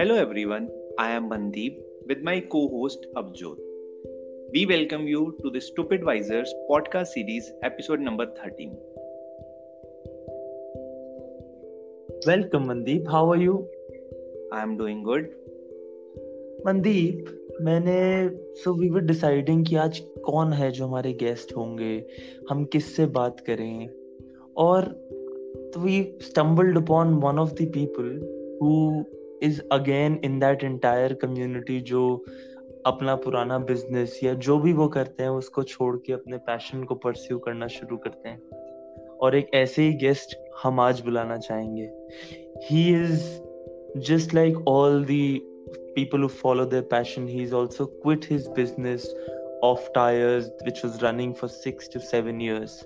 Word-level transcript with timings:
Hello 0.00 0.14
everyone, 0.14 0.66
I 0.98 1.10
am 1.10 1.28
Mandeep 1.28 1.74
with 2.08 2.22
my 2.22 2.40
co 2.40 2.60
host 2.70 3.04
Abjot. 3.18 3.58
We 4.54 4.64
welcome 4.64 5.06
you 5.06 5.36
to 5.42 5.50
the 5.50 5.60
Stupid 5.60 6.04
Visors 6.04 6.54
podcast 6.70 7.08
series, 7.08 7.50
episode 7.62 8.00
number 8.00 8.24
13. 8.24 8.78
Welcome, 12.26 12.64
Mandeep. 12.68 13.10
How 13.10 13.30
are 13.30 13.36
you? 13.36 13.68
I 14.50 14.62
am 14.62 14.78
doing 14.78 15.04
good. 15.10 15.28
Mandeep, 16.64 17.28
मैंने 17.60 18.00
so 18.64 18.74
we 18.80 18.90
were 18.90 19.06
deciding 19.12 19.66
कि 19.66 19.76
आज 19.84 19.98
कौन 20.24 20.52
है 20.52 20.70
जो 20.72 20.86
हमारे 20.86 21.12
guest 21.26 21.56
होंगे 21.56 21.94
हम 22.50 22.64
किससे 22.64 23.06
बात 23.20 23.40
करें 23.40 23.88
और 24.56 24.92
तो 25.74 25.80
we 25.80 26.02
stumbled 26.22 26.84
upon 26.84 27.14
one 27.24 27.38
of 27.38 27.54
the 27.54 27.72
people 27.74 28.12
who 28.62 29.04
is 29.42 29.60
again 29.72 30.20
in 30.24 30.38
that 30.38 30.64
entire 30.64 31.12
community 31.12 31.80
जो 31.80 32.24
अपना 32.86 33.14
पुराना 33.16 33.58
बिज़नेस 33.58 34.20
या 34.24 34.34
जो 34.34 34.58
भी 34.58 34.72
वो 34.72 34.88
करते 34.88 35.22
हैं, 35.22 35.30
उसको 35.30 35.62
छोड़ 35.62 35.96
के 35.96 36.12
अपने 36.12 36.36
पैशन 36.36 36.84
को 36.84 36.94
परस्यू 36.94 37.38
करना 37.38 37.66
शुरू 37.66 37.96
करते 37.96 38.28
हैं। 38.28 38.38
और 39.22 39.36
एक 39.36 39.50
ऐसे 39.54 39.82
ही 39.82 39.92
गेस्ट 39.92 40.36
हम 40.62 40.80
आज 40.80 41.00
बुलाना 41.00 41.36
चाहेंगे। 41.36 41.90
He 42.64 43.02
is 43.02 43.40
just 43.96 44.34
like 44.34 44.68
all 44.68 45.04
the 45.04 45.40
people 45.94 46.20
who 46.20 46.28
follow 46.28 46.64
their 46.64 46.82
passion 46.82 47.28
he 47.28 47.42
is 47.42 47.54
also 47.54 47.86
quit 47.86 48.26
his 48.30 48.48
business 48.48 49.14
of 49.64 49.88
tyres 49.88 50.46
which 50.64 50.84
was 50.84 51.04
running 51.04 51.34
for 51.34 51.50
six 51.50 51.90
to 51.92 52.00
seven 52.00 52.40
years 52.40 52.84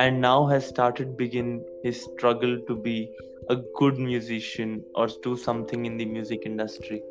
and 0.00 0.20
now 0.20 0.46
has 0.46 0.62
started 0.62 1.08
begin 1.08 1.64
his 1.84 1.94
struggle 1.94 2.56
to 2.68 2.74
be 2.76 3.16
a 3.50 3.56
good 3.78 3.98
musician 3.98 4.82
or 4.94 5.08
do 5.22 5.36
something 5.36 5.86
in 5.86 5.96
the 5.96 6.04
music 6.04 6.42
industry. 6.46 7.02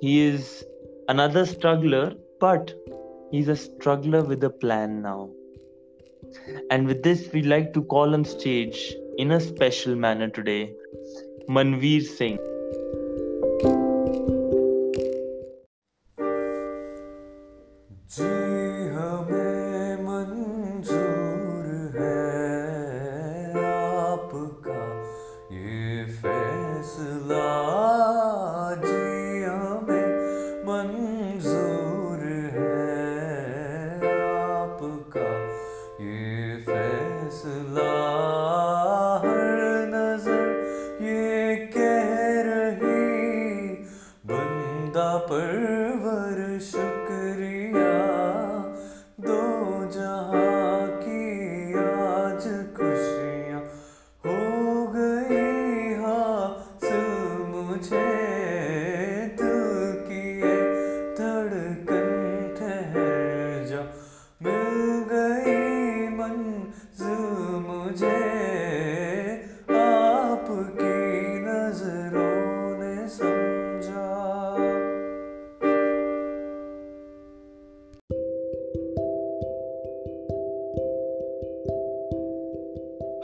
He 0.00 0.20
is 0.22 0.64
another 1.08 1.46
struggler 1.46 2.14
but 2.40 2.74
he's 3.30 3.48
a 3.48 3.56
struggler 3.56 4.22
with 4.22 4.44
a 4.44 4.50
plan 4.50 5.02
now. 5.02 5.30
And 6.70 6.86
with 6.86 7.02
this 7.02 7.32
we'd 7.32 7.46
like 7.46 7.72
to 7.74 7.82
call 7.82 8.14
on 8.14 8.24
stage 8.24 8.94
in 9.16 9.32
a 9.32 9.40
special 9.40 9.96
manner 9.96 10.28
today 10.28 10.72
manveer 11.48 12.02
singh 12.02 12.38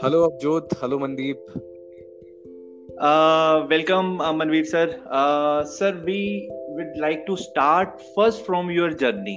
hello 0.05 0.19
Abhijot 0.23 0.73
hello 0.81 0.97
Mandeep 0.99 1.45
welcome 3.69 4.11
Manveer 4.39 4.65
sir 4.65 4.91
sir 5.67 5.95
we 6.05 6.17
would 6.69 6.91
like 6.97 7.23
to 7.27 7.35
start 7.35 8.01
first 8.17 8.43
from 8.45 8.69
your 8.71 8.93
journey 8.93 9.35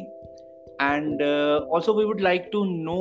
and 0.81 1.23
also 1.23 1.95
we 1.99 2.05
would 2.05 2.21
like 2.21 2.49
to 2.53 2.65
know 2.65 2.99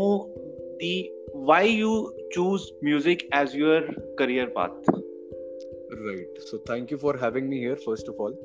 the 0.83 0.93
why 1.35 1.73
you 1.73 1.91
choose 2.33 2.69
music 2.83 3.27
as 3.35 3.55
your 3.55 3.93
career 4.19 4.53
path 4.57 4.89
right 4.89 6.39
so 6.41 6.63
thank 6.69 6.91
you 6.91 6.97
for 6.97 7.19
having 7.23 7.49
me 7.49 7.59
here 7.59 7.83
first 7.85 8.09
of 8.09 8.21
all 8.21 8.39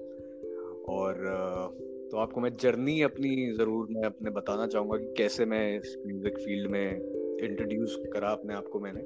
और 0.89 1.25
uh, 1.29 2.11
तो 2.11 2.19
आपको 2.19 2.41
मैं 2.41 2.57
journey 2.61 3.01
अपनी 3.03 3.51
ज़रूर 3.55 3.87
मैं 3.91 4.05
अपने 4.05 4.31
बताना 4.31 4.67
चाहूँगा 4.67 4.97
कि 4.97 5.15
कैसे 5.19 5.45
मैं 5.47 5.67
म्यूज़िक 6.07 6.39
फ़ील्ड 6.39 6.71
में 6.71 7.12
इंट्रोड्यूस 7.43 7.97
करा 8.13 8.29
अपने 8.29 8.55
आप 8.55 8.69
को 8.73 8.81
मैंने। 8.81 9.01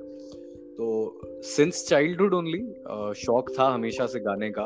तो 0.76 1.40
सिंस 1.44 1.84
चाइल्डहुड 1.88 2.34
ओनली 2.34 2.62
शौक 3.20 3.50
था 3.58 3.68
हमेशा 3.68 4.06
से 4.06 4.20
गाने 4.20 4.50
का। 4.50 4.64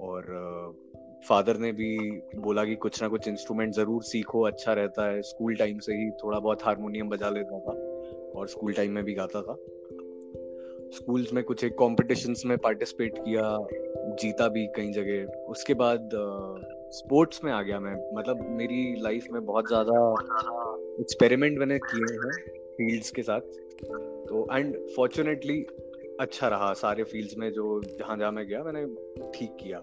और 0.00 0.80
फादर 1.28 1.56
ने 1.56 1.70
भी 1.72 1.96
बोला 2.36 2.64
कि 2.64 2.74
कुछ 2.74 3.02
ना 3.02 3.08
कुछ 3.08 3.28
इंस्ट्रूमेंट 3.28 3.74
ज़रूर 3.74 4.02
सीखो 4.02 4.40
अच्छा 4.42 4.72
रहता 4.72 5.10
है। 5.10 5.20
स्कूल 5.22 5.54
टाइम 5.56 5.78
से 5.78 5.94
ही 5.94 6.10
थोड़ा 6.10 6.38
बहुत 6.38 6.62
हारमोनियम 6.62 7.08
बजा 7.08 7.30
लेता 7.30 7.58
था 7.58 7.72
और 8.38 8.48
स्कूल 8.48 8.72
टाइम 8.72 8.92
में 8.92 9.04
भी 9.04 9.14
गाता 9.14 9.42
था। 9.42 9.56
स्कूल्स 10.92 11.32
में 11.32 11.42
कुछ 11.44 11.64
एक 11.64 11.74
कॉम्पिटिशन्स 11.74 12.44
में 12.46 12.56
पार्टिसिपेट 12.58 13.18
किया, 13.18 13.42
जीता 14.22 14.48
भी 14.48 14.66
कई 14.66 14.90
जगह। 14.92 15.44
उसके 15.50 15.74
बाद 15.74 16.10
स्पोर्ट्स 16.94 17.44
में 17.44 17.52
आ 17.52 17.62
गया 17.62 17.78
मैं। 17.80 17.94
मतलब 18.14 18.46
मेरी 18.50 19.00
लाइफ 19.02 19.26
में 19.32 19.44
बहुत 19.44 19.68
ज़्यादा 19.68 20.00
एक्सपेरिमेंट 21.00 21.58
मैंने 21.58 21.78
किए 21.78 22.16
हैं। 22.16 22.61
फील्ड्स 22.76 23.10
के 23.10 23.22
साथ। 23.22 23.40
तो 24.28 24.46
एंड 24.52 24.76
फॉर्चुनेटली 24.96 25.66
अच्छा 26.20 26.48
रहा 26.48 26.72
सारे 26.72 27.04
फील्ड्स 27.04 27.36
में 27.36 27.50
जो 27.52 27.80
जहाँ 27.84 28.16
जहाँ 28.18 28.32
मैं 28.32 28.46
गया 28.46 28.62
मैंने 28.64 28.84
ठीक 29.34 29.56
किया। 29.60 29.80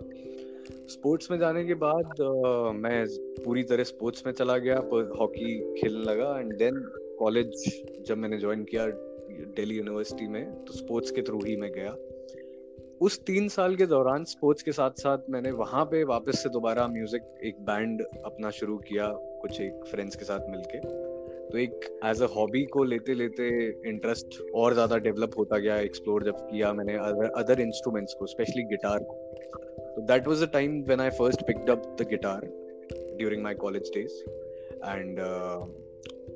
स्पोर्ट्स 0.87 1.31
में 1.31 1.37
जाने 1.39 1.63
के 1.65 1.73
बाद 1.73 2.05
uh, 2.05 2.73
मैं 2.75 3.05
पूरी 3.45 3.63
तरह 3.63 3.83
स्पोर्ट्स 3.83 4.25
में 4.25 4.33
चला 4.33 4.57
गया 4.57 4.77
हॉकी 5.19 5.75
खेलने 5.81 6.03
लगा 6.03 6.39
एंड 6.39 6.57
देन 6.57 6.79
कॉलेज 7.19 7.83
जब 8.07 8.17
मैंने 8.17 8.37
ज्वाइन 8.37 8.63
किया 8.63 8.85
दिल्ली 9.55 9.75
यूनिवर्सिटी 9.75 10.27
में 10.27 10.65
तो 10.65 10.73
स्पोर्ट्स 10.73 11.11
के 11.11 11.21
थ्रू 11.21 11.39
ही 11.45 11.55
मैं 11.55 11.71
गया। 11.71 11.95
उस 13.01 13.19
तीन 13.19 13.47
साल 13.47 13.75
के 13.75 13.85
दौरान 13.85 14.23
स्पोर्ट्स 14.23 14.63
के 14.63 14.71
साथ 14.71 14.91
साथ 14.91 15.29
मैंने 15.29 15.51
वहाँ 15.51 15.85
पे 15.85 16.03
वापस 16.03 16.43
से 16.43 16.49
दोबारा 16.49 16.87
म्यूज़िक 16.87 17.37
एक 17.43 17.61
बैंड 17.61 18.01
अपना 18.25 18.49
शुरू 18.49 18.77
किया 18.77 19.07
कुछ 19.41 19.61
एक 19.61 19.85
फ्रेंड्स 19.91 20.15
के 20.15 20.25
साथ 20.25 20.49
मिलके। 20.49 20.77
तो 21.51 21.57
एक 21.57 21.99
एज 22.05 22.21
अ 22.21 22.25
हॉबी 22.25 22.65
को 22.65 22.83
लेते 22.83 23.13
लेते 23.13 23.47
इंटरेस्ट 23.89 24.41
और 24.55 24.73
ज़्यादा 24.73 24.97
डेवलप 24.97 25.31
होता 25.37 25.57
गया 25.57 25.77
एक्सप्लोर 25.79 26.23
जब 26.23 26.35
किया 26.35 26.73
मैंने 26.73 26.93
अदर 27.27 27.61
इंस्ट्रूमेंट्स 27.61 28.13
को 28.13 28.25
स्पेशली 28.25 28.63
गिटार 28.63 28.99
को। 28.99 29.13
तो 29.95 30.01
that 30.01 30.27
was 30.27 30.43
the 30.43 30.49
time 30.53 30.83
when 30.83 30.99
I 30.99 31.09
first 31.09 31.41
picked 31.41 31.69
up 31.69 31.95
the 32.01 32.07
guitar 32.09 32.41
during 33.17 33.43
my 33.43 33.53
college 33.53 33.91
days 33.95 34.23
and 34.89 35.19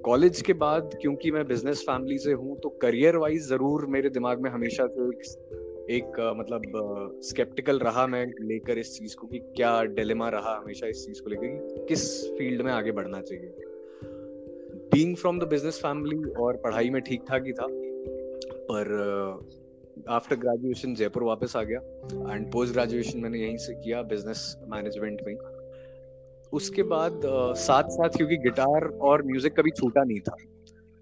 college 0.05 0.41
के 0.41 0.53
बाद 0.53 0.97
क्योंकि 1.01 1.31
मैं 1.31 1.47
बिज़नेस 1.47 1.81
फैमिली 1.81 2.17
से 2.17 2.31
हूँ 2.31 2.59
तो 2.59 2.69
करियर 2.69 3.15
वाइज 3.15 3.47
ज़रूर 3.47 3.85
मेरे 3.85 4.09
दिमाग 4.09 4.41
में 4.41 4.49
हमेशा 4.51 4.87
से 4.87 5.07
एक, 5.07 5.21
एक 5.89 6.03
uh, 6.03 6.39
मतलब 6.39 6.61
स्केप्टिकल 7.23 7.77
uh, 7.77 7.83
रहा 7.83 8.07
मैं 8.07 8.25
लेकर 8.41 8.77
इस 8.77 8.97
चीज़ 8.99 9.15
को 9.15 9.27
कि 9.27 9.39
क्या 9.39 9.83
डिलेमा 9.83 10.29
रहा 10.29 10.57
हमेशा 10.57 10.87
इस 10.87 11.05
चीज़ 11.05 11.21
को 11.21 11.29
लेकर 11.29 11.47
कि 11.47 11.85
किस 11.85 12.25
फ़ील्ड 12.37 12.61
में 12.61 12.71
आगे 12.71 12.91
बढ़ना 12.91 13.21
चाहिए। 13.21 13.62
Being 14.93 15.15
from 15.15 15.39
the 15.39 15.43
business 15.43 15.79
family 15.79 16.31
और 16.39 16.57
पढ़ाई 16.57 16.89
में 16.89 17.01
ठीक 17.01 17.21
ठाक 17.29 17.45
ही 17.45 17.53
था 17.53 17.67
पर 18.69 18.91
आफ्टर 20.09 20.35
ग्रेजुएशन 20.35 20.93
जयपुर 20.95 21.23
वापस 21.23 21.55
आ 21.55 21.63
गया 21.63 21.79
एंड 22.33 22.51
पोस्ट 22.51 22.73
ग्रेजुएशन 22.73 23.19
मैंने 23.19 23.39
यहीं 23.39 23.57
से 23.57 23.73
किया 23.73 24.01
बिज़नेस 24.01 24.57
मैनेजमेंट 24.67 25.21
में। 25.27 25.35
उसके 26.53 26.83
बाद 26.83 27.11
uh, 27.11 27.55
साथ 27.55 27.83
साथ 27.83 28.09
क्योंकि 28.09 28.37
गिटार 28.37 28.87
और 29.01 29.23
म्यूज़िक 29.25 29.59
कभी 29.59 29.71
छूटा 29.71 30.03
नहीं 30.03 30.19
था 30.19 30.35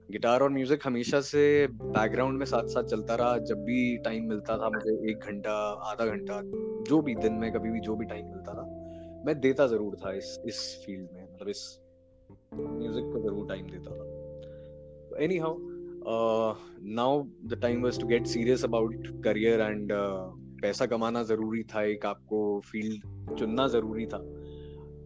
गिटार 0.09 0.41
और 0.41 0.49
म्यूज़िक 0.49 0.79
हमेशा 0.85 1.21
से 1.21 1.67
बैकग्राउंड 1.67 2.39
में 2.39 2.45
साथ 2.45 2.67
साथ 2.67 2.83
चलता 2.83 3.15
रहा। 3.15 3.37
जब 3.37 3.63
भी 3.63 3.97
टाइम 3.97 4.29
मिलता 4.29 4.57
था 4.57 4.69
मुझे 4.69 5.11
एक 5.11 5.17
घंटा 5.17 5.53
आधा 5.91 6.05
घंटा 6.05 6.41
जो 6.89 7.01
भी 7.01 7.15
दिन 7.15 7.33
में 7.33 7.51
कभी 7.53 7.71
भी 7.71 7.79
जो 7.79 7.95
भी 7.95 8.05
टाइम 8.05 8.25
मिलता 8.25 8.53
था 8.53 8.65
मैं 9.25 9.39
देता 9.39 9.67
ज़रूर 9.67 9.95
था 9.95 10.13
इस 10.13 10.39
इस 10.45 10.83
फ़ील्ड 10.85 11.07
में 11.13 11.23
मतलब 11.23 11.49
इस 11.49 11.80
म्यूज़िक 12.53 13.03
को 13.13 13.19
ज़रूर 13.19 13.47
टाइम 13.47 13.65
देता 13.65 13.91
था। 13.91 15.23
Anyhow 15.37 15.57
now 16.95 17.21
the 17.47 17.59
time 17.61 17.83
was 17.83 17.99
to 17.99 18.07
get 18.07 18.25
serious 18.27 18.63
about 18.63 19.07
career 19.23 19.61
and 19.61 19.91
पैसा 20.61 20.85
कमाना 20.85 21.23
ज़रूरी 21.23 21.63
था 21.63 21.83
एक 21.83 22.05
आपको 22.05 22.39
फ़ील्ड 22.61 23.35
चुनना 23.37 23.67
ज़रूरी 23.67 24.05
था। 24.05 24.17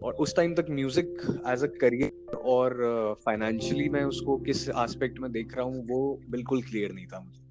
और 0.04 0.14
उस 0.20 0.36
टाइम 0.36 0.56
तक 0.56 0.66
म्यूज़िक 0.70 1.42
एज 1.48 1.64
अ 1.64 1.68
करियर 1.82 2.36
और 2.38 2.74
फाइनेंशियली 3.26 3.86
uh, 3.88 3.94
मैं 3.94 4.04
उसको 4.04 4.38
किस 4.38 4.68
एस्पेक्ट 4.70 5.20
में 5.20 5.32
देख 5.32 5.56
रहा 5.58 5.66
हूँ 5.66 5.86
वो 5.88 6.00
बिल्कुल 6.30 6.62
क्लियर 6.62 6.92
नहीं 6.92 7.08
था 7.08 7.20
मुझे। 7.20 7.44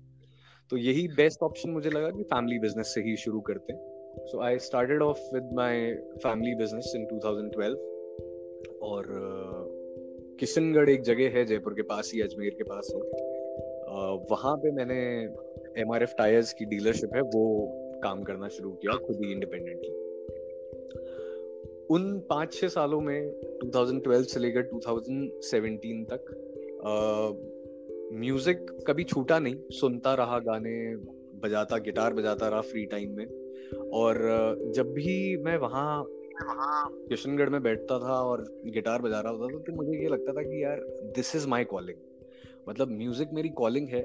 तो 0.71 0.77
यही 0.77 1.07
बेस्ट 1.09 1.43
ऑप्शन 1.43 1.71
मुझे 1.71 1.91
लगा 1.91 2.11
कि 2.11 2.23
फैमिली 2.25 2.59
बिज़नेस 2.59 2.93
से 2.95 3.01
ही 3.01 3.17
शुरू 3.17 3.41
करते 3.41 3.73
हैं। 3.73 4.27
So 4.27 4.43
I 4.43 4.59
started 4.59 5.03
off 5.03 5.19
with 5.35 5.51
my 5.55 5.93
family 6.23 6.55
business 6.55 6.93
in 6.97 7.07
2012 7.07 7.77
और 8.83 9.05
uh, 9.05 9.64
किशनगढ़ 10.41 10.91
एक 10.91 11.03
जगह 11.03 11.39
है, 11.39 11.45
जयपुर 11.45 11.75
के 11.75 11.83
पास 11.83 12.11
ही, 12.15 12.21
अजमेर 12.21 12.55
के 12.55 12.65
पास 12.65 12.91
है। 12.95 13.01
वहाँ 14.31 14.57
पे 14.57 14.71
मैंने 14.71 15.01
एम 15.83 15.93
आर 15.93 16.03
एफ़ 16.03 16.15
टायर्स 16.19 16.53
की 16.53 16.65
डीलरशिप 16.65 17.15
है, 17.15 17.21
वो 17.21 17.45
काम 18.05 18.23
करना 18.23 18.49
शुरू 18.49 18.71
किया 18.73 18.97
खुद 18.97 19.21
ही 19.25 19.33
इंडिपेंडेंटली 19.33 19.93
उन 21.91 22.19
पाँच 22.31 22.53
छः 22.53 22.69
सालों 22.69 23.01
में 23.01 23.31
2012 23.65 24.23
से 24.23 24.41
लेकर 24.41 24.63
2017 24.63 26.05
तक 26.13 26.25
म्यूज़िक 28.13 28.67
कभी 28.87 29.05
छूटा 29.05 29.39
नहीं, 29.39 29.57
सुनता 29.71 30.15
रहा 30.15 30.39
गाने, 30.39 30.97
बजाता, 31.41 31.79
गिटार 31.79 32.15
बजाता 32.15 32.49
रहा 32.49 32.61
फ्री 32.61 32.85
टाइम 32.87 33.17
में। 33.17 33.27
और, 33.95 34.17
जब 34.75 34.93
भी 34.93 35.37
मैं 35.37 35.57
वहाँ 35.59 36.03
किशनगढ़ 36.37 37.49
में 37.49 37.63
बैठता 37.63 37.99
था 37.99 38.21
और 38.23 38.45
गिटार 38.67 39.03
बजा 39.03 39.21
रहा 39.21 39.33
होता 39.33 39.55
था 39.55 39.59
तो 39.59 39.73
मुझे 39.73 40.03
ये 40.03 40.09
लगता 40.09 40.33
था 40.33 40.43
कि 40.43 40.63
यार 40.65 40.81
दिस 41.17 41.35
इज़ 41.37 41.47
माई 41.49 41.65
कॉलिंग 41.65 41.99
मतलब 42.69 42.89
म्यूज़िक 42.89 43.33
मेरी 43.33 43.49
कॉलिंग 43.49 43.89
है। 43.89 44.03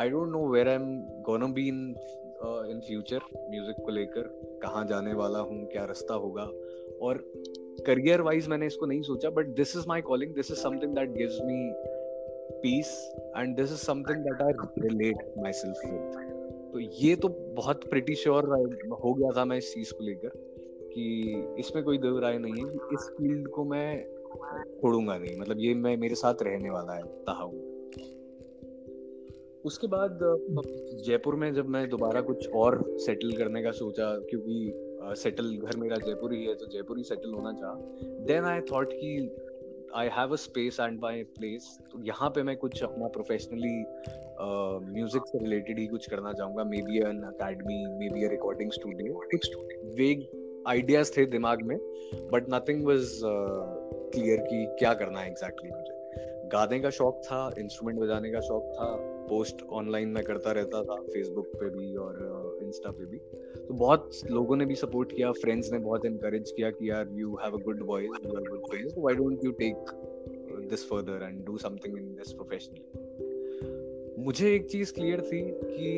I 0.00 0.10
don't 0.10 0.28
know 0.28 0.46
where 0.52 0.68
I 0.68 0.74
am 0.74 0.86
gonna 1.22 1.46
be 1.46 1.66
in 1.68 1.80
in 2.70 2.80
future 2.80 3.20
music 3.50 3.76
को 3.84 3.90
लेकर, 3.90 4.22
कहाँ 4.62 4.86
जाने 4.86 5.12
वाला 5.14 5.38
हूँ, 5.38 5.66
क्या 5.66 5.84
रास्ता 5.84 6.14
होगा। 6.14 6.42
और 7.06 7.18
करियर 7.86 8.20
वाइज 8.20 8.48
मैंने 8.48 8.66
इसको 8.66 8.86
नहीं 8.86 9.02
सोचा 9.02 9.30
but 9.30 9.46
this 9.46 9.76
is 9.76 9.84
my 9.88 10.00
calling 10.00 10.34
this 10.34 10.50
is 10.50 10.58
something 10.58 10.94
that 10.94 11.10
gives 11.10 11.38
me 11.42 11.72
peace 12.62 13.14
and 13.36 13.56
this 13.56 13.72
is 13.72 13.78
something 13.78 14.24
that 14.24 14.42
I 14.42 14.52
relate 14.88 15.34
myself 15.52 15.84
with 15.84 16.70
तो 16.72 16.78
ये 16.78 17.14
तो 17.16 17.28
बहुत 17.56 17.88
प्रिटी 17.90 18.14
श्योर 18.14 18.44
हो 19.04 19.14
गया 19.14 19.30
था 19.30 19.44
मैं 19.44 19.56
इस 19.58 19.74
चीज़ 19.74 19.92
को 19.92 20.04
लेकर। 20.04 20.51
कि 20.94 21.04
इसमें 21.58 21.84
कोई 21.84 21.98
दो 21.98 22.18
राय 22.18 22.38
नहीं 22.38 22.54
है 22.54 22.64
कि 22.64 22.94
इस 22.94 23.08
फ़ील्ड 23.18 23.48
को 23.48 23.64
मैं 23.64 23.88
छोड़ूँगा 24.80 25.18
नहीं। 25.18 25.36
मतलब 25.38 25.60
ये 25.60 25.74
मैं, 25.74 25.96
मेरे 25.96 26.14
साथ 26.14 26.42
रहने 26.42 26.70
वाला 26.70 26.94
है 26.94 27.02
ताहू 27.02 27.68
उसके 29.64 29.86
बाद 29.86 30.18
जयपुर 31.06 31.34
में 31.34 31.52
जब 31.54 31.68
मैं 31.68 31.88
दोबारा 31.88 32.20
कुछ 32.20 32.48
और 32.48 32.82
सेटल 32.98 33.32
करने 33.32 33.62
का 33.62 33.70
सोचा, 33.70 34.16
क्योंकि 34.30 34.72
सेटल 35.20 35.56
घर 35.56 35.76
मेरा 35.76 35.96
जयपुर 35.96 36.34
ही 36.34 36.44
है 36.44 36.54
तो 36.54 36.66
जयपुर 36.66 36.98
ही 36.98 37.04
सेटल 37.04 37.32
होना 37.32 37.52
चाह 37.52 37.74
देन 38.24 38.44
आई 38.44 38.60
थॉट 38.60 38.92
कि 38.92 39.36
I 39.96 40.08
have 40.12 40.32
a 40.32 40.36
space 40.36 40.76
and 40.80 40.98
my 41.02 41.22
place 41.22 41.78
तो 41.92 42.02
यहाँ 42.04 42.30
पे 42.30 42.42
मैं 42.42 42.56
कुछ 42.56 42.82
अपना 42.82 43.06
प्रोफेशनली 43.06 43.74
म्यूज़िक 44.94 45.22
से 45.26 45.38
रिलेटेड 45.38 45.78
ही 45.78 45.86
कुछ 45.86 46.10
करना 46.10 46.32
चाहूँगा 46.32 46.64
maybe 46.82 46.98
an 46.98 47.22
academy 47.22 47.84
maybe 48.08 48.24
a 48.24 48.30
recording 48.30 48.70
studio 48.70 49.22
vague 49.96 50.28
ideas 50.68 51.12
थे 51.16 51.24
दिमाग 51.26 51.62
में 51.62 51.76
बट 52.32 52.46
नथिंग 52.50 52.84
वाज 52.86 53.20
क्लियर 54.14 54.40
कि 54.40 54.66
क्या 54.78 54.92
करना 54.94 55.20
है 55.20 55.30
एग्जैक्टली 55.30 55.70
exactly 55.70 55.88
मुझे। 55.88 56.48
गाने 56.48 56.78
का 56.80 56.90
शौक 56.90 57.20
था 57.24 57.40
इंस्ट्रूमेंट 57.58 57.98
बजाने 57.98 58.30
का 58.30 58.40
शौक 58.40 58.64
था 58.74 58.86
पोस्ट 59.28 59.62
ऑनलाइन 59.72 60.08
में 60.08 60.22
करता 60.24 60.52
रहता 60.52 60.82
था 60.84 60.96
फेसबुक 61.02 61.46
पे 61.54 61.68
भी 61.68 61.94
और 61.96 62.58
इंस्टा 62.62 62.90
पे 62.90 63.06
भी। 63.06 63.18
तो 63.68 63.74
बहुत 63.74 64.10
लोगों 64.30 64.56
ने 64.56 64.66
भी 64.66 64.74
सपोर्ट 64.74 65.12
किया 65.12 65.32
फ्रेंड्स 65.32 65.72
ने 65.72 65.78
बहुत 65.78 66.04
इनकरेज 66.04 66.50
किया 66.50 66.70
कि 66.70 66.90
यार 66.90 67.08
you 67.12 67.36
have 67.42 67.56
a 67.58 67.62
good 67.62 67.82
voice 67.82 68.10
you 68.26 68.36
are 68.36 68.42
good 68.42 68.68
friends 68.70 68.94
why 68.98 69.14
don't 69.14 69.44
you 69.44 69.50
take 69.62 69.90
this 70.70 70.84
further 70.90 71.24
and 71.24 71.44
do 71.44 71.56
something 71.58 71.98
in 71.98 72.14
this 72.14 72.32
professionally 72.32 74.24
मुझे 74.24 74.54
एक 74.54 74.70
चीज़ 74.70 74.92
क्लियर 74.92 75.20
थी 75.20 75.40
कि 75.50 75.88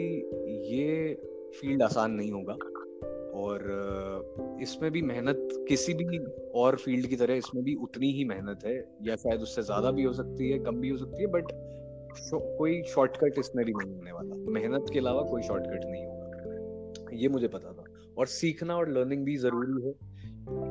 ये 0.76 1.14
फ़ील्ड 1.60 1.82
आसान 1.82 2.12
नहीं 2.12 2.30
होगा। 2.32 2.56
और 3.34 4.58
इसमें 4.62 4.90
भी 4.90 5.02
मेहनत 5.02 5.48
किसी 5.68 5.94
भी 5.94 6.18
और 6.54 6.76
फ़ील्ड 6.76 7.06
की 7.06 7.16
तरह 7.16 7.34
इसमें 7.34 7.62
भी 7.64 7.74
उतनी 7.82 8.10
ही 8.12 8.24
मेहनत 8.24 8.64
है, 8.64 8.76
या 9.02 9.16
शायद 9.16 9.40
उससे 9.40 9.62
ज़्यादा 9.62 9.90
भी 9.90 10.02
हो 10.02 10.12
सकती 10.12 10.50
है, 10.50 10.58
कम 10.58 10.80
भी 10.80 10.88
हो 10.88 10.96
सकती 10.96 11.22
है 11.22 11.28
बट 11.28 11.52
कोई 12.58 12.82
शॉर्टकट 12.84 13.38
इसमें 13.38 13.64
भी 13.66 13.72
नहीं 13.72 13.94
होने 13.94 14.12
वाला। 14.12 14.36
मेहनत 14.52 14.86
के 14.92 14.98
अलावा 14.98 15.22
कोई 15.22 15.42
शॉर्टकट 15.42 15.84
नहीं 15.84 16.04
होगा। 16.06 17.16
ये 17.16 17.28
मुझे 17.28 17.48
पता 17.48 17.72
था। 17.72 17.84
और 18.18 18.26
सीखना 18.26 18.76
और 18.76 18.88
लर्निंग 18.88 19.24
भी 19.24 19.36
ज़रूरी 19.36 19.86
है, 19.86 19.92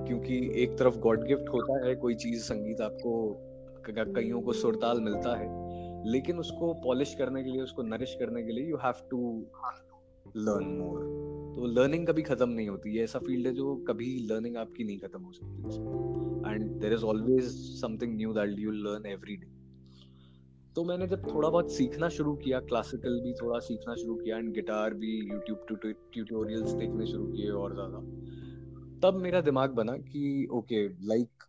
क्योंकि 0.06 0.38
एक 0.64 0.78
तरफ़ 0.80 0.98
गॉड 1.00 1.28
गिफ्ट 1.28 1.50
होता 1.50 1.86
है, 1.88 1.96
कोई 1.96 2.16
चीज़ 2.16 2.44
संगीत 2.44 2.82
आपको 2.82 3.12
कईयों 3.90 4.42
को 4.42 4.54
सुरताल 4.54 5.00
मिलता 5.02 5.36
है, 5.36 5.48
लेकिन 6.12 6.38
उसको 6.40 6.74
पॉलिश 6.84 7.16
करने 7.16 7.44
के 7.44 7.50
लिए, 7.50 7.62
उसको 7.62 7.84
नरिश 7.84 8.16
करने 8.20 8.44
के 8.44 8.52
लिए 8.52 8.70
you 8.70 8.78
have 8.78 9.08
to 9.12 9.20
learn 10.38 10.68
more 10.78 11.43
तो 11.56 11.66
लर्निंग 11.66 12.08
कभी 12.08 12.22
खत्म 12.22 12.50
नहीं 12.50 12.70
होती 12.70 12.96
है 12.96 13.04
ऐसा 13.04 13.20
फ़ील्ड 13.20 13.48
है 13.48 13.54
जो 13.54 13.76
कभी 13.88 14.28
लर्निंग 14.32 14.58
आपकी 14.58 14.84
नहीं 14.84 15.00
खत्म 15.00 15.22
हो 15.22 15.32
सकती 15.32 16.52
and 16.52 16.64
there 16.82 16.94
is 16.94 17.04
always 17.04 17.44
something 17.82 18.16
new 18.18 18.34
that 18.34 18.60
you 18.60 18.72
learn 18.72 19.06
every 19.06 19.36
day 19.36 19.52
तो 20.76 20.84
मैंने 20.84 21.08
जब 21.08 21.34
थोड़ा 21.34 21.50
बहुत 21.50 21.72
सीखना 21.72 22.10
शुरू 22.10 22.36
किया 22.36 22.60
क्लासिकल 22.60 23.20
भी 23.22 23.34
थोड़ा 23.34 23.60
सीखना 23.60 23.96
शुरू 23.96 24.16
किया 24.16 24.38
एंड 24.38 24.54
गिटार 24.54 24.94
भी 24.94 25.12
यूट्यूब 25.32 25.66
ट्यूटोरियल्स 26.14 26.72
देखने 26.72 27.06
शुरू 27.06 27.28
किए 27.28 27.50
और 27.50 27.74
ज़्यादा, 27.74 28.00
तब 29.04 29.20
मेरा 29.22 29.42
दिमाग 29.42 29.72
बना 29.72 29.98
कि 29.98 30.48
okay 30.52 30.88
like 31.08 31.44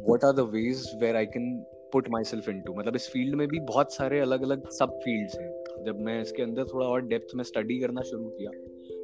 what 0.00 0.24
are 0.24 0.32
the 0.32 0.40
ways 0.40 0.90
where 1.00 1.16
I 1.16 1.26
can 1.26 1.64
put 1.92 2.08
myself 2.24 2.48
into 2.60 2.74
मतलब 2.74 2.96
इस 2.96 3.08
फ़ील्ड 3.10 3.34
में 3.34 3.48
भी 3.48 3.60
बहुत 3.60 3.94
सारे 3.94 4.20
अलग 4.20 4.42
अलग 4.42 4.68
सब 4.70 4.98
फील्ड्स 5.04 5.38
हैं। 5.38 5.84
जब 5.84 6.00
मैं 6.00 6.20
इसके 6.22 6.42
अंदर 6.42 6.64
थोड़ा 6.64 6.86
और 6.86 7.02
डेप्थ 7.02 7.34
में 7.34 7.44
स्टडी 7.44 7.78
करना 7.80 8.00
शुरू 8.00 8.28
किया 8.28 8.50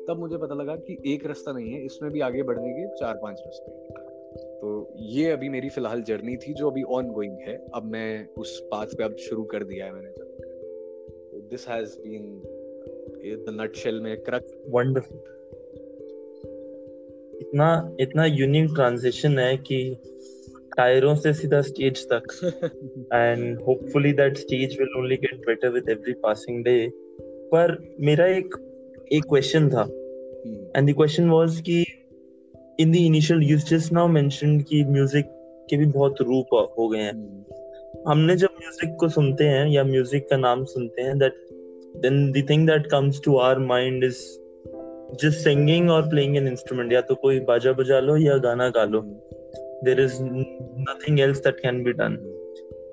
तब 0.08 0.18
मुझे 0.18 0.36
पता 0.36 0.54
लगा 0.54 0.76
कि 0.76 0.96
एक 1.06 1.26
रास्ता 1.26 1.52
नहीं 1.52 1.72
है 1.72 1.84
इसमें 1.84 2.10
भी 2.12 2.20
आगे 2.20 2.42
बढ़ने 2.42 2.70
के 2.70 2.86
चार 2.96 3.14
पाँच 3.22 3.40
रास्ते 3.40 3.70
हैं। 3.70 4.02
तो 4.60 4.94
ये 4.98 5.30
अभी 5.30 5.48
मेरी 5.48 5.68
फ़िलहाल 5.68 6.02
जर्नी 6.02 6.36
थी 6.36 6.54
जो 6.54 6.70
अभी 6.70 6.82
ऑन 6.96 7.10
गोइंग 7.10 7.38
है। 7.40 7.54
अब 7.74 7.84
मैं 7.84 8.28
उस 8.38 8.58
पाथ 8.70 8.86
पे 8.86 9.04
अब 9.04 9.16
शुरू 9.20 9.44
कर 9.44 9.64
दिया 9.64 9.86
है 9.86 9.92
मैंने 9.92 10.10
तो 10.10 11.40
this 11.50 11.68
has 11.68 11.96
been 11.98 12.42
the 13.46 13.56
nutshell 13.60 14.00
में 14.00 14.16
क्रक। 14.22 14.46
वंडरफुल 14.70 15.18
इतना 17.40 17.96
इतना 18.00 18.24
यूनिक 18.24 18.70
ट्रांजिशन 18.74 19.38
है 19.38 19.56
कि 19.56 19.78
टायरों 20.76 21.14
से 21.14 21.32
सीधा 21.34 21.60
स्टेज 21.62 22.04
तक। 22.12 22.26
And 23.12 23.60
hopefully 23.60 24.12
that 24.12 24.36
stage 24.36 24.76
will 24.78 24.98
only 24.98 25.16
get 25.16 25.46
better 25.46 25.68
with 25.68 25.88
every 25.90 26.12
passing 26.22 26.64
day 26.64 26.76
पर 27.52 27.76
मेरा 28.00 28.26
एक 28.26 28.54
एक 29.12 29.24
क्वेश्चन 29.24 29.68
था। 29.68 29.82
एंड 30.76 30.90
द 30.90 30.94
क्वेश्चन 30.94 31.28
वाज 31.30 31.60
कि 31.60 31.84
in 32.80 32.92
the 32.92 32.96
initial 32.96 33.42
you 33.42 33.58
just 33.58 33.92
now 33.92 34.08
mentioned 34.08 34.62
कि 34.62 34.84
म्यूज़िक 34.84 35.24
के 35.70 35.76
भी 35.76 35.86
बहुत 35.86 36.20
रूप 36.20 36.74
हो 36.78 36.88
गए 36.88 36.98
हैं। 36.98 37.12
Hmm. 37.12 38.08
हमने 38.08 38.36
जब 38.36 38.48
म्यूज़िक 38.52 38.96
को 39.00 39.08
सुनते 39.08 39.44
हैं 39.44 39.66
या 39.68 39.84
म्यूज़िक 39.84 40.28
का 40.30 40.36
नाम 40.36 40.64
सुनते 40.64 41.02
हैं 41.02 41.18
that 41.18 41.34
then 41.96 42.32
the 42.32 42.46
thing 42.50 42.66
that 42.66 42.86
comes 42.86 43.20
to 43.24 43.36
our 43.36 43.58
mind 43.58 44.04
is 44.04 44.18
just 45.22 45.38
singing 45.38 45.90
और 45.90 46.08
प्लेइंग 46.08 46.36
एन 46.36 46.48
इंस्ट्रूमेंट 46.48 46.92
या 46.92 47.00
तो 47.00 47.14
कोई 47.14 47.40
बाजा 47.40 47.72
बजा 47.72 48.00
लो 48.00 48.16
या 48.16 48.36
गाना 48.38 48.68
गा 48.68 48.84
लो। 48.84 49.00
There 49.84 50.00
is 50.00 50.18
nothing 50.22 51.20
else 51.20 51.38
that 51.38 51.60
can 51.60 51.82
be 51.84 51.92
done 51.92 52.18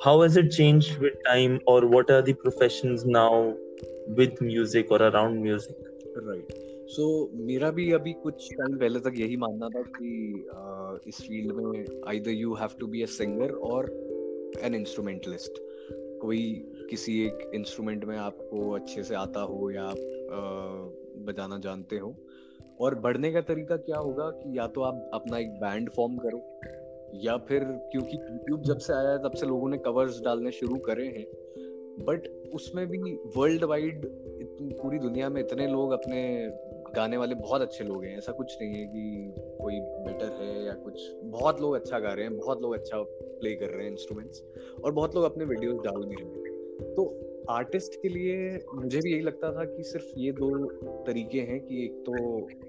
how 0.06 0.22
has 0.22 0.40
it 0.40 0.50
changed 0.50 1.02
with 1.04 1.14
time 1.26 1.60
और 1.68 1.86
what 1.86 2.12
are 2.12 2.22
the 2.22 2.36
professions 2.42 3.04
now 3.06 3.44
with 4.10 4.36
music 4.44 4.92
और 4.92 5.02
अराउंड 5.02 5.42
म्यूज़िक 5.42 5.91
राइट 6.18 6.48
सो 6.88 7.30
मेरा 7.34 7.72
भी 7.72 7.92
अभी 7.92 8.14
कुछ 8.14 8.54
टाइम 8.54 8.78
पहले 8.78 9.00
तक 9.00 9.14
यही 9.18 9.38
मानना 9.38 9.70
था 9.70 9.82
कि 9.82 10.10
इस 11.10 11.22
फ़ील्ड 11.22 11.56
में 11.56 12.02
either 12.08 12.32
you 12.32 12.54
have 12.54 12.70
to 12.80 12.88
be 12.88 13.02
a 13.02 13.06
singer 13.06 13.52
और 13.52 13.90
एन 14.64 14.76
इंस्ट्रूमेंटलिस्ट 14.76 15.62
कोई 16.22 16.42
किसी 16.90 17.26
एक 17.26 17.52
इंस्ट्रूमेंट 17.56 18.06
में 18.06 18.18
आपको 18.18 18.72
अच्छे 18.72 19.04
से 19.04 19.16
आता 19.16 19.42
हो 19.42 19.70
या 19.72 19.84
आप 19.84 20.94
बजाना 21.28 21.58
जानते 21.58 21.98
हो। 21.98 22.16
और 22.82 22.96
बढ़ने 22.96 23.32
का 23.32 23.42
तरीका 23.42 23.78
क्या 23.78 23.98
होगा 23.98 24.30
कि 24.30 24.58
या 24.58 24.68
तो 24.68 24.82
आप 24.82 25.10
अपना 25.14 25.38
एक 25.38 25.50
बैंड 25.50 25.90
फॉर्म 25.90 26.18
करो, 26.18 26.38
या 27.24 27.38
फिर 27.38 27.64
क्योंकि 27.92 28.18
यूट्यूब 28.18 28.62
जब 28.64 28.78
से 28.78 28.94
आया 28.94 29.10
है, 29.10 29.18
तब 29.18 29.32
से 29.32 29.46
लोगों 29.46 29.70
ने 29.70 29.78
कवर्स 29.78 30.22
डालने 30.22 30.52
शुरू 30.52 30.78
करे 30.78 31.08
हैं। 31.08 31.26
बट 32.06 32.28
उसमें 32.54 32.88
भी 32.88 33.14
वर्ल्ड 33.38 33.64
वाइड 33.64 34.06
पूरी 34.82 35.00
दुनिया 35.00 35.30
में 35.30 35.42
इतने 35.42 35.68
लोग 35.68 35.92
अपने 35.92 36.22
गाने 36.96 37.18
वाले 37.18 37.36
बहुत 37.36 37.62
अच्छे 37.62 37.84
लोग 37.84 38.04
हैं। 38.04 38.18
ऐसा 38.18 38.32
कुछ 38.32 38.56
नहीं 38.62 38.74
है 38.74 38.86
कि 38.86 39.34
कोई 39.62 39.80
बेटर 39.80 40.32
है 40.42 40.66
या 40.66 40.74
कुछ। 40.74 41.02
बहुत 41.24 41.62
लोग 41.62 41.76
अच्छा 41.76 42.00
गा 42.00 42.14
रहे 42.14 42.26
हैं, 42.26 42.38
बहुत 42.38 42.62
लोग 42.62 42.74
अच्छा 42.74 43.02
प्ले 43.02 43.56
कर 43.56 43.70
रहे 43.70 43.86
हैं 43.86 43.92
इंस्ट्रूमेंट्स 43.92 44.44
और 44.84 44.92
बहुत 44.92 45.16
लोग 45.16 45.24
अपने 45.24 45.46
वीडियोस 45.46 45.80
डाल 45.84 46.04
भी 46.04 46.16
रहे 46.16 46.26
हैं। 46.26 46.94
तो 46.96 47.06
आर्टिस्ट 47.50 47.96
के 48.02 48.10
लिए 48.10 48.60
मुझे 48.76 49.00
भी 49.00 49.12
यही 49.12 49.22
लगता 49.22 49.52
था 49.52 49.64
कि 49.66 49.84
सिर्फ़ 49.84 50.12
ये 50.18 50.32
दो 50.32 50.50
तरीके 51.08 51.40
हैं 51.42 51.60
कि 51.60 51.84
एक 51.86 52.04
तो 52.06 52.14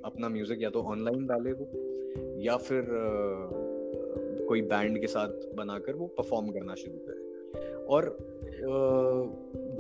अपना 0.04 0.28
म्यूज़िक 0.28 0.62
या 0.62 0.70
तो 0.70 0.82
ऑनलाइन 0.82 1.26
डाले 1.26 1.52
वो 1.52 1.68
या 2.40 2.56
फिर 2.56 2.86
कोई 4.48 4.62
बैंड 4.62 5.00
के 5.00 5.06
साथ 5.06 5.28
बनाकर 5.54 5.94
वो 5.94 6.06
परफॉर्म 6.06 6.50
करना 6.50 6.74
शुरू 6.74 6.98
करे। 6.98 7.30
और 7.84 8.04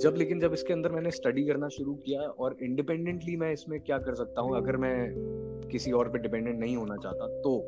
जब, 0.00 0.14
लेकिन 0.16 0.40
जब 0.40 0.52
इसके 0.52 0.72
अंदर 0.72 0.92
मैंने 0.92 1.10
स्टडी 1.10 1.44
करना 1.46 1.68
शुरू 1.68 1.94
किया 1.94 2.20
और 2.20 2.56
इंडिपेंडेंटली 2.62 3.36
मैं 3.36 3.52
इसमें 3.52 3.80
क्या 3.80 3.98
कर 3.98 4.14
सकता 4.14 4.40
हूँ, 4.40 4.56
अगर 4.56 4.76
मैं 4.76 5.68
किसी 5.72 5.92
और 5.92 6.08
पे 6.08 6.18
डिपेंडेंट 6.18 6.58
नहीं 6.58 6.76
होना 6.76 6.96
चाहता 6.96 7.26
तो 7.42 7.58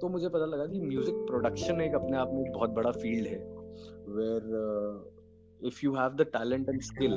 तो 0.00 0.08
मुझे 0.08 0.28
पता 0.28 0.46
लगा 0.46 0.66
कि 0.66 0.80
म्यूज़िक 0.80 1.14
प्रोडक्शन 1.28 1.80
एक 1.80 1.94
अपने 1.94 2.16
आप 2.16 2.30
में 2.32 2.40
एक 2.40 2.52
बहुत 2.52 2.70
बड़ा 2.70 2.90
फ़ील्ड 2.92 3.26
है 3.26 3.38
where 4.08 5.66
if 5.66 5.80
you 5.84 5.94
have 5.94 6.14
the 6.16 6.26
talent 6.32 6.68
and 6.68 6.80
skill 6.82 7.16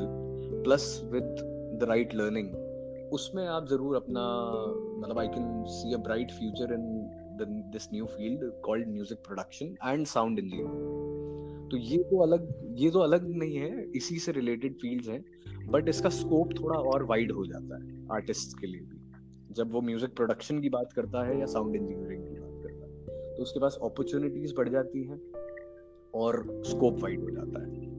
plus 0.63 0.87
with 1.05 1.35
the 1.81 1.87
right 1.89 2.15
learning 2.15 2.53
उसमें 3.13 3.45
आप 3.47 3.67
ज़रूर 3.67 3.95
अपना 3.95 4.21
मतलब 4.97 5.19
I 5.19 5.27
can 5.27 5.63
see 5.69 5.93
a 5.93 5.97
bright 5.97 6.31
future 6.31 6.73
in 6.73 6.85
this 7.73 7.89
new 7.93 8.05
field 8.05 8.51
called 8.61 8.87
music 8.87 9.19
production 9.19 9.75
and 9.85 10.05
sound 10.07 10.39
engineering 10.39 11.12
तो 11.71 11.77
ये 11.77 11.97
तो 12.03 12.17
अलग, 12.19 12.47
ये 12.77 12.89
तो 12.91 12.99
अलग 12.99 13.27
नहीं 13.29 13.55
है, 13.55 13.91
इसी 13.95 14.17
से 14.19 14.31
रिलेटेड 14.31 14.73
फील्ड्स 14.73 15.07
हैं 15.09 15.23
बट 15.71 15.89
इसका 15.89 16.09
स्कोप 16.09 16.53
थोड़ा 16.59 16.79
और 16.91 17.03
वाइड 17.03 17.31
हो 17.31 17.45
जाता 17.45 17.83
है 17.83 18.07
आर्टिस्ट 18.11 18.59
के 18.59 18.67
लिए 18.67 18.81
भी। 18.81 19.53
जब 19.53 19.71
वो 19.71 19.81
म्यूज़िक 19.81 20.15
प्रोडक्शन 20.15 20.59
की 20.61 20.69
बात 20.69 20.93
करता 20.93 21.25
है 21.27 21.39
या 21.39 21.45
साउंड 21.45 21.75
इंजीनियरिंग 21.75 22.23
की 22.23 22.39
बात 22.39 22.61
करता 22.63 22.85
है 22.85 23.35
तो 23.35 23.43
उसके 23.43 23.59
पास 23.59 23.77
अपॉर्चुनिटीज़ 23.83 24.53
बढ़ 24.55 24.69
जाती 24.69 25.03
हैं 25.03 25.19
और 26.13 26.43
स्कोप 26.65 26.99
वाइड 26.99 27.21
हो 27.21 27.29
जाता 27.29 27.63
है। 27.63 27.92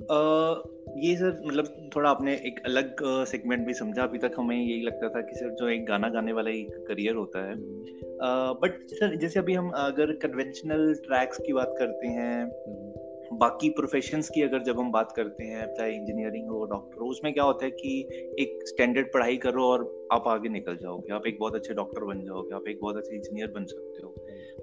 तो 0.00 0.54
uh, 0.54 1.04
ये 1.04 1.16
सर 1.16 1.42
मतलब 1.46 1.90
थोड़ा 1.96 2.10
आपने 2.10 2.34
एक 2.34 2.60
अलग 2.64 2.96
सेगमेंट 3.02 3.60
uh, 3.60 3.66
भी 3.66 3.74
समझा। 3.74 4.02
अभी 4.02 4.18
तक 4.18 4.32
हमें 4.38 4.56
यही 4.56 4.82
लगता 4.82 5.08
था 5.08 5.20
कि 5.20 5.36
सर 5.36 5.50
जो 5.50 5.68
एक 5.68 5.86
गाना 5.86 6.08
गाने 6.08 6.32
वाला 6.32 6.50
एक 6.50 6.84
करियर 6.88 7.14
होता 7.14 7.48
है। 7.48 7.54
बट 8.60 8.86
uh, 8.86 8.94
सर 8.94 9.16
जैसे 9.16 9.38
अभी 9.38 9.54
हम 9.54 9.70
अगर 9.70 10.12
कन्वेंशनल 10.12 10.94
ट्रैक्स 10.94 11.38
की 11.38 11.52
बात 11.52 11.74
करते 11.78 12.06
हैं 12.06 12.50
बाकी 13.32 13.68
प्रोफेशंस 13.70 14.28
की 14.28 14.42
अगर 14.42 14.62
जब 14.62 14.78
हम 14.80 14.92
बात 14.92 15.12
करते 15.12 15.44
हैं 15.44 15.74
चाहे 15.74 15.94
इंजीनियरिंग 15.94 16.48
हो 16.48 16.64
डॉक्टर 16.64 17.00
हो 17.00 17.06
उसमें 17.06 17.34
क्या 17.34 17.44
होता 17.44 17.64
है 17.64 17.70
कि 17.70 17.98
एक 18.40 18.58
स्टैंडर्ड 18.68 19.06
पढ़ाई 19.06 19.36
करो 19.36 19.64
और 19.64 20.08
आप 20.12 20.28
आगे 20.28 20.48
निकल 20.48 20.76
जाओगे। 20.76 21.12
आप 21.12 21.26
एक 21.26 21.38
बहुत 21.40 21.54
अच्छे 21.54 21.74
डॉक्टर 21.74 22.04
बन 22.04 22.24
जाओगे 22.24 22.54
आप 22.54 22.68
एक 22.68 22.78
बहुत 22.80 22.96
अच्छे 22.96 23.14
इंजीनियर 23.16 23.48
बन 23.48 23.64
सकते 23.64 24.02
हो। 24.02 24.14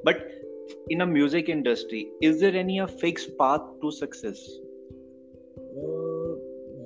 But 0.06 0.88
in 0.92 1.02
a 1.02 1.06
music 1.06 1.50
industry 1.50 2.12
is 2.24 2.40
there 2.40 2.56
any 2.56 2.80
a 2.80 2.86
fix 2.86 3.26
path 3.26 3.60
to 3.82 3.92
success 3.92 4.63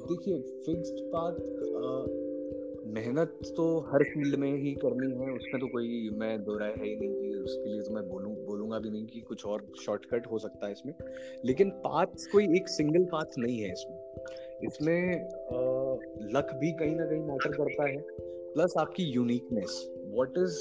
देखिए 0.10 0.40
फिक्स्ड 0.66 1.00
पाथ 1.14 1.36
मेहनत 2.94 3.40
तो 3.58 3.64
हर 3.88 4.04
फ़ील्ड 4.04 4.36
में 4.40 4.52
ही 4.52 4.72
करनी 4.76 5.12
है, 5.14 5.30
उसमें 5.32 5.60
तो 5.62 5.68
कोई 5.68 6.10
मैं 6.20 6.44
दो 6.44 6.58
राय 6.58 6.70
है 6.70 6.86
ही 6.86 6.96
नहीं 6.96 7.16
कि 7.16 7.30
उसके 7.40 7.70
लिए 7.70 7.82
तो 7.82 7.94
मैं 7.94 8.08
बोलूँ, 8.10 8.34
बोलूँगा 8.46 8.80
भी 8.80 8.90
नहीं 8.90 9.06
कि 9.06 9.22
कुछ 9.22 9.46
और 9.46 9.66
शॉर्टकट 9.86 10.28
हो 10.32 10.40
सकता 10.40 10.66
है 10.66 10.72
इसमें। 10.72 10.94
लेकिन 11.46 11.70
पाथ 11.86 12.28
कोई 12.32 12.46
एक 12.58 12.70
सिंगल 12.70 13.04
पाथ 13.06 13.38
नहीं 13.38 13.60
है 13.60 13.72
इसमें। 13.72 13.98
इसमें 14.64 15.02
लक 16.36 16.54
भी 16.60 16.72
कहीं 16.74 16.96
ना 16.96 17.06
कहीं 17.06 17.22
मैटर 17.22 17.58
करता 17.58 17.90
है 17.90 17.98
प्लस 18.54 18.74
आपकी 18.78 19.04
uniqueness 19.04 19.84
what 20.06 20.38
is 20.38 20.58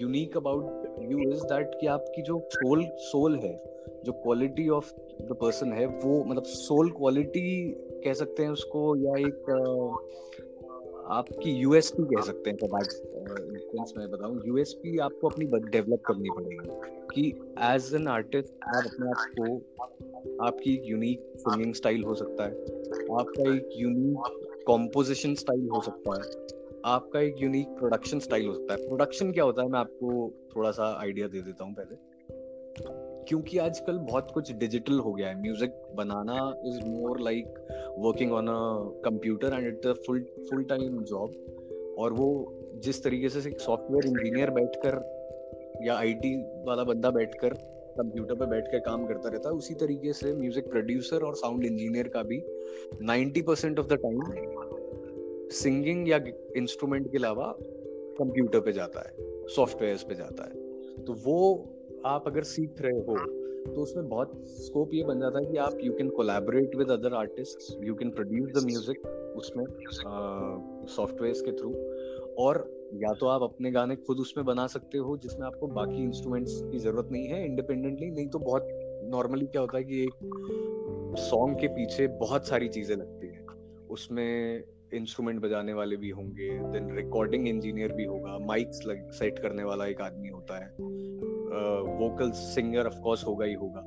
unique 0.00 0.36
about 0.36 1.02
you 1.02 1.18
is 1.32 1.42
that 1.44 1.74
कि 1.80 1.86
आपकी 1.86 2.22
जो 2.22 2.38
सोल 2.52 2.84
सोल 3.02 3.36
है, 3.36 3.54
जो 4.04 4.12
क्वालिटी 4.12 4.68
ऑफ़ 4.68 4.92
द 5.22 5.36
पर्सन 5.40 5.72
है, 5.72 5.86
वो 5.86 6.24
मतलब 6.24 6.44
सोल 6.44 6.90
क्वालिटी 6.90 7.50
कह 8.04 8.12
सकते 8.14 8.42
हैं 8.42 8.50
उसको 8.50 8.80
या 8.98 9.18
एक 9.18 9.50
आपकी 11.10 11.50
यूएसपी 11.52 12.02
कह 12.04 12.22
सकते 12.22 12.50
हैं 12.50 12.56
इंस्टेंस 12.56 13.92
मैं 13.98 14.10
बताऊँ। 14.10 14.40
यूएसपी 14.46 14.98
आपको 14.98 15.28
अपनी 15.28 15.46
डेवलप 15.46 16.02
करनी 16.06 16.30
पड़ेगी 16.30 16.58
कि 17.12 17.28
एज 17.66 17.94
एन 17.94 18.08
आर्टिस्ट 18.08 18.52
आप 18.66 18.84
अपने 18.84 19.08
आप 19.08 19.24
को, 19.38 19.56
आपकी 20.46 20.74
एक 20.74 20.82
यूनिक 20.86 21.32
सिंगिंग 21.38 21.74
स्टाइल 21.74 22.04
हो 22.04 22.14
सकता 22.14 22.44
है, 22.44 22.52
आपका 23.20 23.54
एक 23.54 23.68
यूनिक 23.76 24.64
कॉम्पोजिशन 24.66 25.34
स्टाइल 25.34 25.68
हो 25.68 25.80
सकता 25.82 26.14
है, 26.14 26.22
आपका 26.86 27.20
एक 27.20 27.42
यूनिक 27.42 27.68
प्रोडक्शन 27.78 28.18
स्टाइल 28.18 28.46
हो 28.46 28.54
सकता 28.54 28.74
है। 28.74 28.86
प्रोडक्शन 28.88 29.32
क्या 29.32 29.44
होता 29.44 29.62
है? 29.62 29.68
मैं 29.68 29.78
आपको 29.80 30.30
थोड़ा 30.56 30.70
सा 30.70 30.96
आइडिया 31.00 31.28
दे 31.28 31.40
देता 31.42 31.64
हूँ 31.64 31.74
पहले। 31.74 33.07
क्योंकि 33.28 33.58
आजकल 33.58 33.98
बहुत 33.98 34.30
कुछ 34.30 34.52
डिजिटल 34.52 34.98
हो 34.98 35.12
गया 35.12 35.28
है. 35.28 35.42
Music 35.42 35.82
banana 35.94 36.54
is 36.64 36.80
more 36.86 37.20
like 37.20 37.46
working 37.98 38.32
on 38.32 38.48
a 38.48 38.54
computer 39.04 39.52
and 39.52 39.66
it's 39.66 39.86
a 39.86 39.92
full 39.92 40.20
full 40.50 40.64
time 40.64 41.02
job 41.02 41.32
और 41.98 42.12
वो 42.12 42.54
जिस 42.76 43.04
तरीके 43.04 43.28
से 43.28 43.48
एक 43.48 43.60
सॉफ्टवेयर 43.60 44.06
इंजीनियर 44.06 44.50
बैठकर 44.50 45.18
या 45.82 45.94
आईटी 45.94 46.36
वाला 46.64 46.84
बंदा 46.84 47.10
बैठकर 47.10 47.54
कंप्यूटर 47.98 48.34
पे 48.34 48.46
बैठ 48.46 48.64
कर 48.72 48.78
काम 48.78 49.06
करता 49.06 49.28
रहता 49.28 49.48
है, 49.48 49.54
उसी 49.54 49.74
तरीके 49.74 50.12
से 50.12 50.34
म्यूज़िक 50.34 50.70
प्रोड्यूसर 50.70 51.22
और 51.22 51.34
साउंड 51.34 51.64
इंजीनियर 51.64 52.08
का 52.08 52.22
भी 52.22 52.40
90 53.02 53.42
percent 53.42 53.78
of 53.78 53.86
the 53.86 53.92
time 53.92 54.20
singing 55.50 56.08
या 56.08 56.20
इंस्ट्रूमेंट 56.56 57.12
के 57.12 57.18
अलावा 57.18 57.56
कंप्यूटर 58.18 58.60
पे 58.60 58.72
जाता 58.72 59.00
है 59.00 59.14
सॉफ्टवेयर 59.48 59.96
पे 60.08 60.14
जाता 60.14 60.44
है. 60.44 60.52
तो 61.04 61.12
वो 61.12 61.68
आप 62.06 62.24
अगर 62.26 62.42
सीख 62.42 62.74
रहे 62.80 63.00
हो 63.00 63.16
तो 63.74 63.82
उसमें 63.82 64.08
बहुत 64.08 64.32
स्कोप 64.46 64.90
ये 64.94 65.04
बन 65.04 65.20
जाता 65.20 65.38
है 65.38 65.44
कि 65.44 65.56
आप 65.56 65.78
you 65.82 65.92
can 65.92 66.08
collaborate 66.08 66.76
with 66.76 66.90
other 66.90 67.14
artist 67.14 67.84
you 67.84 67.94
can 67.94 68.10
produce 68.10 68.50
the 68.50 68.66
music 68.66 69.06
उसमें 69.36 69.64
सॉफ्टवेयर 70.86 71.34
के 71.34 71.52
थ्रू 71.52 71.74
और 72.38 72.78
या 72.94 73.12
तो 73.12 73.26
आप 73.26 73.42
अपने 73.42 73.70
गाने 73.70 73.96
खुद 73.96 74.18
उसमें 74.18 74.46
बना 74.46 74.66
सकते 74.66 74.98
हो 74.98 75.16
जिसमें 75.16 75.46
आपको 75.46 75.66
बाकी 75.66 76.02
इंस्ट्रूमेंट्स 76.02 76.62
की 76.62 76.78
ज़रूरत 76.78 77.08
नहीं 77.12 77.26
है 77.26 77.44
इंडिपेंडेंटली 77.44 78.10
नहीं 78.10 78.28
तो 78.28 78.38
बहुत 78.38 78.68
नॉर्मली 79.04 79.46
क्या 79.46 79.60
होता 79.60 79.78
है 79.78 79.84
कि 79.84 80.02
एक 80.02 81.16
सॉन्ग 81.18 81.60
के 81.60 81.68
पीछे 81.68 82.06
बहुत 82.06 82.46
सारी 82.46 82.68
चीज़ें 82.68 82.96
लगती 82.96 83.26
हैं। 83.26 83.46
उसमें 83.88 84.64
इंस्ट्रूमेंट 84.94 85.40
बजाने 85.42 85.72
वाले 85.72 85.96
भी 85.96 86.10
होंगे 86.10 86.48
देन 86.48 86.96
रिकॉर्डिंग 86.96 87.48
इंजीनियर 87.48 87.92
भी 87.92 88.04
होगा 88.04 88.38
माइक्स 88.38 88.80
सेट 89.18 89.38
करने 89.38 89.64
वाला 89.64 89.86
एक 89.86 90.00
आदमी 90.00 90.28
होता 90.28 90.64
है। 90.64 90.70
वोकल 91.48 92.30
सिंगर 92.30 92.86
ऑफ़ 92.86 92.98
कोर्स 93.02 93.24
होगा 93.26 93.46
ही 93.46 93.54
होगा। 93.54 93.80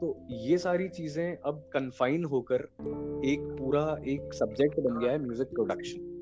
तो 0.00 0.16
ये 0.30 0.56
सारी 0.58 0.88
चीज़ें 0.88 1.36
अब 1.46 1.62
कन्फाइन 1.72 2.24
होकर 2.24 2.62
एक 3.24 3.40
पूरा 3.58 3.84
एक 4.06 4.34
सब्जेक्ट 4.34 4.80
बन 4.80 4.98
गया 5.00 5.12
है 5.12 5.18
म्यूज़िक 5.18 5.48
प्रोडक्शन 5.48 6.12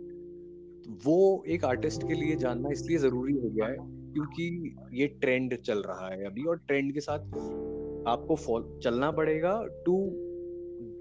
वो 1.05 1.45
एक 1.49 1.65
आर्टिस्ट 1.65 2.07
के 2.09 2.15
लिए 2.15 2.37
जानना 2.37 2.71
इसलिए 2.71 2.99
ज़रूरी 2.99 3.33
हो 3.35 3.49
गया 3.49 3.67
है 3.67 3.77
क्योंकि 4.15 4.77
ये 4.93 5.07
ट्रेंड 5.21 5.57
चल 5.57 5.79
रहा 5.83 6.09
है 6.09 6.25
अभी 6.27 6.45
और 6.45 6.57
ट्रेंड 6.59 6.93
के 6.95 7.01
साथ 7.01 7.19
आपको 8.09 8.61
चलना 8.81 9.11
पड़ेगा 9.11 9.53
टू 9.87 9.97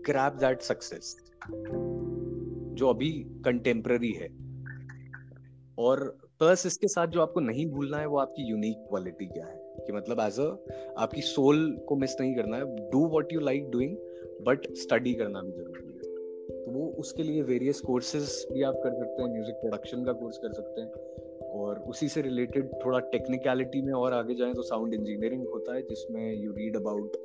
ग्रैप 0.06 0.34
दैट 0.34 0.62
सक्सेस 0.62 1.16
जो 2.74 2.90
अभी 2.90 3.12
कंटेम्प्ररी 3.46 4.12
है। 4.12 4.28
और 5.78 6.04
प्लस 6.40 6.66
इसके 6.66 6.88
साथ 6.88 7.08
जो 7.08 7.22
आपको 7.22 7.40
नहीं 7.40 7.66
भूलना 7.72 7.98
है 7.98 8.06
वो 8.06 8.18
आपकी 8.18 8.50
यूनिक 8.50 8.86
क्वालिटी 8.90 9.26
क्या 9.26 9.46
है। 9.46 9.63
कि 9.78 9.94
मतलब 9.94 10.20
एज 10.20 10.40
अ 10.40 10.50
आपकी 10.98 11.22
सोल 11.22 11.70
को 11.88 11.96
मिस 11.96 12.20
नहीं 12.22 12.36
करना 12.36 12.58
है। 12.58 12.90
Do 12.92 13.06
what 13.08 13.34
you 13.34 13.40
like 13.40 13.70
doing 13.72 13.98
but 14.42 14.74
study 14.76 15.14
करना 15.14 15.42
भी 15.42 15.52
ज़रूरी 15.52 15.88
है। 15.88 15.92
तो 16.56 16.72
वो 16.72 16.88
उसके 17.00 17.24
लिए 17.24 17.42
वेरियस 17.44 17.80
कोर्सेज 17.82 18.30
भी 18.54 18.64
आप 18.64 18.80
कर 18.84 18.94
सकते 18.94 19.24
हैं 19.24 19.30
म्यूज़िक 19.32 19.56
प्रोडक्शन 19.56 20.04
का 20.06 20.14
कोर्स 20.14 20.38
कर 20.38 20.54
सकते 20.54 20.82
हैं। 20.82 21.12
और 21.54 21.80
उसी 21.90 22.08
से 22.08 22.22
रिलेटेड 22.22 22.70
थोड़ा 22.86 23.00
टेक्निकलिटी 23.12 23.82
में 23.82 23.94
और 23.94 24.14
आगे 24.14 24.36
जाएँ 24.36 24.54
तो 24.54 24.62
साउंड 24.62 24.94
इंजीनियरिंग 24.94 25.48
होता 25.48 25.76
है, 25.76 25.82
जिसमें 25.82 26.34
you 26.36 26.52
read 26.52 26.76
about 26.78 27.18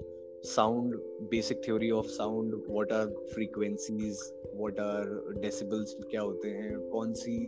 sound 0.46 0.94
basic 1.30 1.64
theory 1.64 1.90
of 1.90 2.06
sound 2.06 2.54
what 2.68 2.92
are 2.92 3.06
frequencies 3.34 4.20
what 4.54 4.80
are 4.80 5.40
decibels 5.40 5.96
क्या 6.10 6.20
होते 6.20 6.48
हैं, 6.48 6.78
कौन 6.90 7.12
सी 7.12 7.38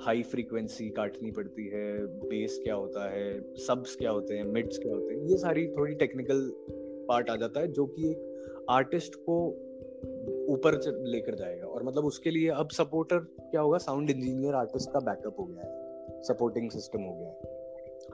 हाई 0.00 0.22
फ्रीक्वेंसी 0.22 0.88
काटनी 0.90 1.30
पड़ती 1.30 1.66
है 1.68 1.84
बेस 2.22 2.58
क्या 2.64 2.74
होता 2.74 3.08
है 3.10 3.54
सब्स 3.56 3.96
क्या 3.96 4.10
होते 4.10 4.34
हैं 4.34 4.44
मिड्स 4.44 4.78
क्या 4.78 4.92
होते 4.92 5.14
हैं, 5.14 5.20
ये 5.22 5.36
सारी 5.36 5.66
थोड़ी 5.68 5.94
टेक्निकल 5.94 6.50
पार्ट 7.08 7.30
आ 7.30 7.36
जाता 7.36 7.60
है, 7.60 7.68
जो 7.68 7.86
कि 7.86 8.10
एक 8.10 8.66
आर्टिस्ट 8.70 9.14
को 9.14 9.36
ऊपर 10.48 10.80
लेकर 11.06 11.34
जाएगा। 11.34 11.66
और 11.66 11.82
मतलब 11.82 12.04
उसके 12.04 12.30
लिए 12.30 12.48
अब 12.50 12.68
सपोर्टर 12.70 13.18
क्या 13.40 13.60
होगा 13.60 13.78
साउंड 13.78 14.10
इंजीनियर 14.10 14.54
आर्टिस्ट 14.54 14.90
का 14.90 15.00
बैकअप 15.00 15.40
हो 15.40 15.44
गया 15.44 15.64
है 15.64 16.22
सपोर्टिंग 16.22 16.70
सिस्टम 16.70 17.02
हो 17.02 17.14
गया 17.14 17.28
है। 17.28 17.58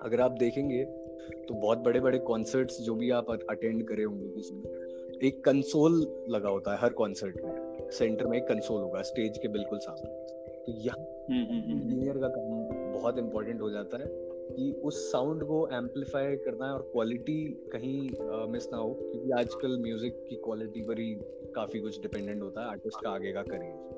अगर 0.03 0.21
आप 0.21 0.31
देखेंगे 0.31 0.85
तो 0.85 1.55
बहुत 1.55 1.79
बड़े 1.79 2.01
बड़े 2.01 2.19
कॉन्सर्ट्स 2.19 2.81
जो 2.81 2.95
भी 2.95 3.11
आप 3.11 3.31
अटेंड 3.31 3.87
करे 3.89 4.03
होंगे 4.03 4.29
जिसमें 4.29 5.19
एक 5.25 5.45
कंसोल 5.45 5.93
लगा 6.31 6.49
होता 6.49 6.73
है 6.73 6.79
हर 6.79 6.93
कॉन्सर्ट 6.93 7.37
में 7.45 7.91
सेंटर 7.91 8.27
में 8.27 8.37
एक 8.39 8.45
कंसोल 8.45 8.83
होगा 8.83 9.03
स्टेज 9.03 9.39
के 9.39 9.49
बिल्कुल 9.49 9.79
सामने। 9.79 10.11
तो 10.59 10.73
यहाँ 10.73 10.97
इंजीनियर 11.31 11.53
हम्म, 11.53 11.73
हम्म, 11.73 12.13
हम्म, 12.13 12.21
का 12.21 12.29
काम 12.29 12.93
बहुत 12.93 13.19
इम्पोर्टेंट 13.19 13.61
हो 13.61 13.71
जाता 13.71 13.99
है 13.99 14.07
कि 14.53 14.73
उस 14.85 15.13
साउंड 15.13 15.43
को 15.43 15.69
एम्पलीफाई 15.73 16.37
करना 16.37 16.67
है 16.67 16.73
और 16.73 16.91
क्वालिटी 16.93 17.45
कहीं 17.73 18.11
मिस 18.53 18.69
ना 18.73 18.79
हो 18.79 18.93
क्योंकि 18.93 19.31
आजकल 19.31 19.79
म्यूज़िक 19.79 20.27
की 20.29 20.37
क्वालिटी 20.37 20.81
पर 20.81 20.99
ही 20.99 21.15
काफ़ी 21.55 21.81
कुछ 21.81 22.01
डिपेंडेंट 22.01 22.43
होता 22.43 22.61
है 22.61 22.69
आर्टिस्ट 22.69 23.05
का 23.05 23.11
आगे 23.11 23.33
का 23.33 23.43
करियर 23.43 23.97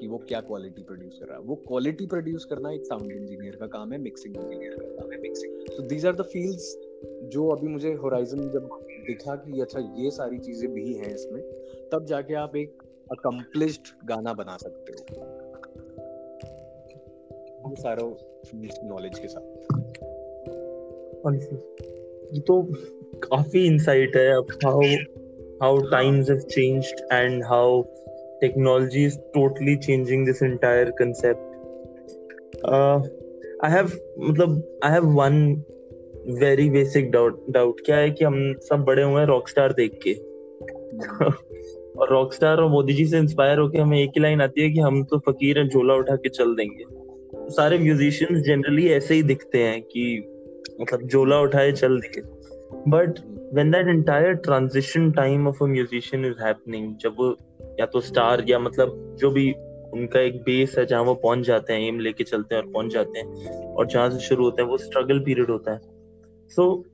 कि 0.00 0.06
वो 0.06 0.18
क्या 0.18 0.40
क्वालिटी 0.40 0.82
प्रोड्यूस 0.82 1.18
कर 1.18 1.26
रहा 1.26 1.36
है। 1.36 1.42
वो 1.42 1.54
क्वालिटी 1.54 2.06
प्रोड्यूस 2.06 2.44
करना 2.44 2.70
एक 2.70 2.84
साउंड 2.84 3.12
इंजीनियर 3.12 3.56
का 3.56 3.66
काम 3.66 3.92
है 3.92 3.98
मिक्सिंग 3.98 4.36
इंजीनियर 4.36 4.74
का 4.74 5.02
काम 5.02 5.12
है 5.12 5.20
mixing 5.20 5.52
so 5.70 5.82
these 5.82 6.06
are 6.06 6.12
the 6.12 6.22
fields 6.22 6.78
जो 7.22 7.48
अभी 7.48 7.68
मुझे 7.68 7.92
होराइजन 7.92 8.50
जब 8.50 8.68
दिखा 9.06 9.36
कि 9.36 9.60
अच्छा 9.60 9.80
ये 9.80 10.10
सारी 10.10 10.38
चीज़ें 10.38 10.72
भी 10.72 10.94
हैं 10.94 11.14
इसमें 11.14 11.42
तब 11.92 12.04
जाके 12.04 12.34
आप 12.34 12.56
एक 12.56 12.82
अकम्पलिश्ड 13.12 14.08
गाना 14.08 14.32
बना 14.32 14.56
सकते 14.56 14.92
हो। 14.92 15.45
सारा 17.74 18.16
नॉलेज 18.84 19.18
के 19.18 19.28
साथ। 19.28 19.42
ये 22.34 22.40
तो 22.40 22.62
काफ़ी 23.14 23.66
इंसाइट 23.66 24.16
है 24.16 24.36
अब 24.36 24.46
how 24.64 24.80
how 25.62 25.78
times 25.78 26.30
have 26.30 26.38
changed 26.38 27.08
and 27.12 27.44
how 27.44 27.82
totally 28.44 29.76
changing 29.76 30.24
this 30.24 30.42
entire 30.42 30.90
concept. 31.02 31.40
Uh, 32.68 33.02
i 33.64 33.70
have 33.70 33.92
मतलब 34.20 34.78
i 34.84 34.90
have 34.94 35.04
one 35.04 35.56
very 36.42 36.68
basic 36.68 37.04
doubt 37.10 37.56
doubt 37.56 37.74
क्या 37.86 37.96
है 37.96 38.10
कि 38.10 38.24
हम 38.24 38.54
सब 38.54 38.84
बड़े 38.86 39.02
हुए 39.02 39.20
हैं 39.20 39.26
रॉकस्टार 39.26 39.72
देख 39.72 40.00
के? 40.06 40.12
और 41.98 42.10
रॉकस्टार 42.10 42.56
और 42.56 42.70
मोदी 42.70 42.92
जी 42.92 43.06
से 43.06 43.18
इंस्पायर 43.18 43.58
होके 43.58 43.78
हमें 43.78 44.02
एक 44.02 44.10
ही 44.10 44.20
लाइन 44.20 44.40
आती 44.40 44.60
है 44.60 44.70
कि 44.70 44.80
हम 44.80 45.04
तो 45.04 45.18
फकीर 45.18 45.58
हैं 45.58 45.68
झोला 45.68 45.94
उठा 45.94 46.16
के 46.16 46.28
चल 46.28 46.54
देंगे। 46.54 46.95
सारे 47.48 47.78
म्यूजिशियंस 47.78 48.42
जनरली 48.42 48.88
ऐसे 48.88 49.14
ही 49.14 49.22
दिखते 49.22 49.62
हैं 49.62 49.82
कि 49.82 50.32
मतलब 50.80 51.08
झोला 51.08 51.40
उठाए, 51.40 51.72
चल 51.72 52.00
दिए। 52.00 52.22
But 52.88 53.18
when 53.54 53.72
that 53.72 53.88
entire 53.88 54.34
transition 54.46 55.12
time 55.12 55.46
of 55.46 55.60
a 55.62 55.68
musician 55.68 56.24
is 56.24 56.36
happening, 56.46 56.96
जब 57.00 57.14
वो 57.18 57.36
या 57.80 57.86
तो 57.86 58.00
स्टार 58.00 58.44
या 58.48 58.58
मतलब 58.58 59.16
जो 59.20 59.30
भी 59.30 59.52
उनका 59.92 60.20
एक 60.20 60.36
बेस 60.36 60.74
है 60.78 60.86
जहाँ 60.86 61.02
वो 61.02 61.14
पहुँच 61.14 61.38
जाते 61.38 61.72
हैं 61.72 61.80
एम 61.80 62.00
लेके 62.00 62.24
चलते 62.24 62.54
हैं 62.54 62.62
और 62.62 62.68
पहुँच 62.72 62.92
जाते 62.92 63.18
हैं 63.18 63.26
और 63.74 63.86
जहाँ 63.86 64.10
से 64.10 64.18
शुरू 64.18 64.44
होता 64.44 64.62
है, 64.62 64.68
वो 64.68 64.78
स्ट्रगल 64.78 65.18
पीरियड 65.18 65.50
होता 65.50 65.72
है। 65.72 65.80
So 66.48 66.84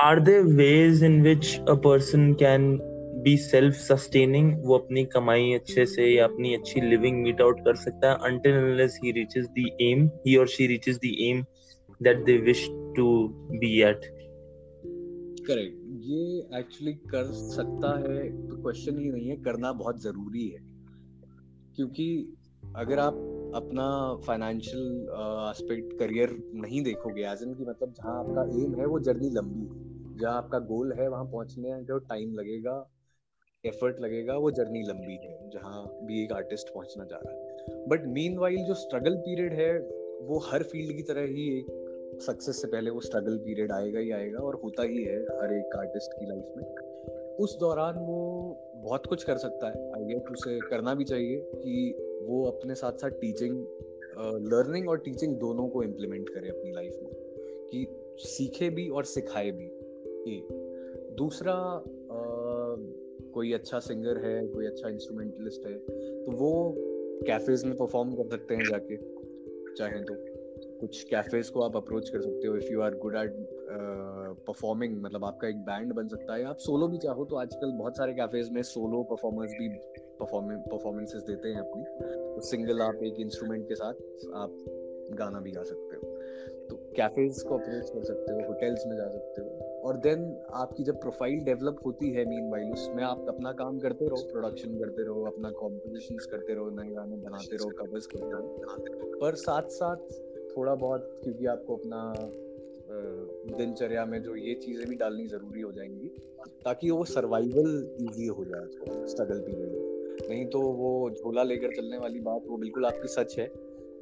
are 0.00 0.20
they 0.20 0.40
ways 0.40 1.04
in 1.04 1.22
which 1.22 1.60
a 1.68 1.74
person 1.74 2.32
can 2.32 2.78
be 3.24 3.36
self 3.36 3.74
sustaining 3.74 4.52
वो 4.64 4.78
अपनी 4.78 5.04
कमाई 5.12 5.52
अच्छे 5.54 5.86
से 5.86 6.06
या 6.06 6.24
अपनी 6.24 6.54
अच्छी 6.54 6.80
लिविंग 6.80 7.22
मीट 7.22 7.40
आउट 7.40 7.60
कर 7.64 7.76
सकता 7.76 8.10
है 8.12 8.30
until 8.30 8.58
unless 8.62 8.96
he 9.02 9.12
reaches 9.18 9.46
the 9.58 9.66
aim, 9.82 10.08
he 10.26 10.36
or 10.40 10.46
she 10.46 10.68
reaches 10.72 10.98
the 11.04 11.12
aim 11.28 11.44
that 12.00 12.24
they 12.26 12.38
wish 12.48 12.64
to 12.98 13.06
be 13.62 13.72
at. 13.90 14.06
Correct 15.46 15.82
ये 16.04 16.20
एक्चुअली 16.58 16.92
कर 17.10 17.32
सकता 17.32 17.88
है 18.00 18.22
तो 18.48 18.56
क्वेश्चन 18.62 18.98
ही 18.98 19.10
नहीं 19.10 19.28
है, 19.28 19.36
करना 19.36 19.72
बहुत 19.72 20.02
ज़रूरी 20.02 20.48
है। 20.48 20.60
क्योंकि 21.76 22.06
अगर 22.76 22.98
आप 22.98 23.14
अपना 23.54 23.86
फाइनेंशियल 24.26 24.82
एस्पेक्ट 25.50 25.98
करियर 25.98 26.36
नहीं 26.54 26.82
देखोगे 26.82 27.22
एज 27.22 27.42
इन 27.42 27.54
की 27.54 27.64
मतलब 27.64 27.92
जहाँ 27.92 28.18
आपका 28.18 28.42
एम 28.62 28.74
है, 28.80 28.86
वो 28.86 29.00
जर्नी 29.00 29.30
लंबी 29.30 29.60
है। 29.60 30.18
जहाँ 30.18 30.36
आपका 30.36 30.58
गोल 30.72 30.92
है, 30.92 31.08
वहाँ 31.08 31.24
पहुँचने 31.24 31.82
जो 31.84 31.98
टाइम 32.10 32.34
लगेगा। 32.34 32.76
एफर्ट 33.66 34.00
लगेगा, 34.00 34.36
वो 34.36 34.50
जर्नी 34.50 34.82
लंबी 34.82 35.14
है, 35.14 35.50
जहाँ 35.50 35.98
भी 36.02 36.24
एक 36.24 36.32
आर्टिस्ट 36.32 36.68
पहुँचना 36.68 37.04
चाह 37.04 37.20
रहा 37.26 37.34
है। 37.34 37.44
बट 37.88 38.06
मीन 38.06 38.64
जो 38.64 38.74
स्ट्रगल 38.74 39.16
पीरियड 39.16 39.52
है, 39.52 39.78
वो 40.22 40.38
हर 40.38 40.62
फ़ील्ड 40.62 40.96
की 40.96 41.02
तरह 41.02 41.22
ही 41.22 41.58
एक 41.58 42.18
सक्सेस 42.22 42.62
से 42.62 42.68
पहले 42.68 42.90
वो 42.90 43.00
स्ट्रगल 43.00 43.38
पीरियड 43.38 43.72
आएगा 43.72 44.00
ही 44.00 44.10
आएगा 44.10 44.38
और 44.38 44.60
होता 44.64 44.82
ही 44.82 45.02
है 45.02 45.22
हर 45.22 45.52
एक 45.58 45.76
आर्टिस्ट 45.76 46.12
की 46.12 46.26
लाइफ 46.26 46.44
में। 46.56 46.64
उस 47.36 47.58
दौरान 47.58 47.94
वो 47.94 48.50
बहुत 48.74 49.06
कुछ 49.06 49.24
कर 49.24 49.36
सकता 49.36 49.66
है। 49.66 49.92
आई 49.92 50.04
गेट 50.04 50.30
उसे 50.30 50.60
करना 50.60 50.94
भी 50.94 51.04
चाहिए 51.04 51.36
कि 51.54 51.94
वो 52.22 52.44
अपने 52.44 52.74
साथ 52.74 52.92
साथ 52.92 53.10
टीचिंग 53.10 53.66
लर्निंग 54.52 54.88
और 54.88 54.98
टीचिंग 54.98 55.36
दोनों 55.36 55.68
को 55.68 55.82
इम्प्लीमेंट 55.82 56.28
करे 56.28 56.48
अपनी 56.48 56.72
लाइफ 56.72 56.98
में। 57.02 57.12
कि 57.70 57.86
सीखे 58.18 58.70
भी 58.70 58.88
और 58.88 59.04
सिखाए 59.04 59.50
भी। 59.50 59.66
एक 60.36 60.48
दूसरा 61.18 61.84
कोई 63.34 63.52
अच्छा 63.52 63.78
सिंगर 63.80 64.24
है, 64.24 64.46
कोई 64.48 64.66
अच्छा 64.66 64.88
इंस्ट्रूमेंटलिस्ट 64.88 65.66
है 65.66 65.78
तो 66.24 66.32
वो 66.34 66.52
कैफेज 67.26 67.64
में 67.64 67.76
परफॉर्म 67.76 68.14
कर 68.14 68.28
सकते 68.28 68.54
हैं 68.54 68.64
जाके, 68.64 68.96
चाहे 69.74 70.00
तो। 70.02 70.14
कुछ 70.80 71.02
कैफेज 71.04 71.48
को 71.48 71.60
आप 71.62 71.76
अप्रोच 71.76 72.08
कर 72.10 72.20
सकते 72.20 72.48
हो 72.48 72.56
if 72.56 72.72
you 72.72 72.80
are 72.80 72.94
good 72.98 73.16
at 73.16 73.36
performing 74.46 74.96
मतलब 75.02 75.24
आपका 75.24 75.48
एक 75.48 75.58
बैंड 75.66 75.92
बन 75.92 76.08
सकता 76.08 76.34
है। 76.34 76.44
आप 76.44 76.56
सोलो 76.58 76.88
भी 76.88 76.98
चाहो 76.98 77.24
तो 77.24 77.36
आजकल 77.36 77.72
बहुत 77.78 77.96
सारे 77.96 78.14
कैफेज 78.14 78.50
में 78.50 78.62
सोलो 78.62 79.02
परफॉर्मर्स 79.02 79.52
भी 79.60 79.68
परफॉर्मेंसेस 80.20 81.22
देते 81.22 81.48
हैं 81.48 81.60
अपनी। 81.60 81.82
तो 82.34 82.40
सिंगल 82.40 82.80
आप 82.80 83.02
एक 83.02 83.20
इंस्ट्रूमेंट 83.20 83.68
के 83.68 83.74
साथ 83.74 83.94
आप 84.34 84.64
गाना 85.12 85.40
भी 85.40 85.50
गा 85.50 85.62
सकते 85.62 85.96
हो। 85.96 86.12
तो 86.68 86.76
कैफेज 86.96 87.42
को 87.42 87.54
अप्रोच 87.54 87.90
कर 87.90 88.04
सकते 88.04 88.32
हो 88.32 88.46
होटल्स 88.48 88.86
में 88.86 88.96
जा 88.96 89.08
सकते 89.08 89.42
हो। 89.42 89.73
और 89.84 89.96
देन 89.96 90.20
आपकी 90.54 90.84
जब 90.84 91.00
प्रोफ़ाइल 91.00 91.40
डेवलप 91.44 91.80
होती 91.86 92.10
है 92.10 92.24
मीन 92.24 92.50
वाइल 92.50 92.72
उसमें 92.72 93.02
आप 93.04 93.26
अपना 93.28 93.52
काम 93.52 93.78
करते 93.78 94.06
रहो 94.06 94.22
प्रोडक्शन 94.32 94.78
करते 94.78 95.04
रहो, 95.04 95.24
अपना 95.24 95.50
कॉम्पोजिशन 95.52 96.16
करते 96.30 96.54
रहो, 96.54 96.70
नए 96.70 96.94
गाने 96.94 97.16
बनाते 97.18 97.56
रहो 97.56 97.68
कवर्स 97.78 98.06
करते 98.06 98.30
रहो, 98.30 99.18
पर 99.20 99.34
साथ 99.42 99.68
साथ 99.70 99.96
थोड़ा 100.56 100.74
बहुत 100.74 101.10
क्योंकि 101.24 101.46
आपको 101.46 101.76
अपना 101.76 102.00
दिनचर्या 103.58 104.04
में 104.06 104.20
जो 104.22 104.36
ये 104.36 104.54
चीज़ें 104.54 104.86
भी 104.88 104.96
डालनी 104.96 105.26
ज़रूरी 105.26 105.60
हो 105.60 105.72
जाएँगी, 105.72 106.08
ताकि 106.64 106.90
वो 106.90 107.04
सर्वाइवल 107.06 107.70
इजी 108.00 108.26
हो 108.28 108.44
जाए 108.44 109.06
स्ट्रगल 109.06 109.40
पीरियड 109.40 110.28
नहीं 110.30 110.44
तो 110.46 110.60
वो 110.72 111.10
झोला 111.10 111.42
लेकर 111.42 111.74
चलने 111.76 111.98
वाली 111.98 112.20
बात 112.20 112.42
वो 112.48 112.56
बिल्कुल 112.56 112.86
आपकी 112.86 113.08
सच 113.08 113.38
है। 113.38 113.46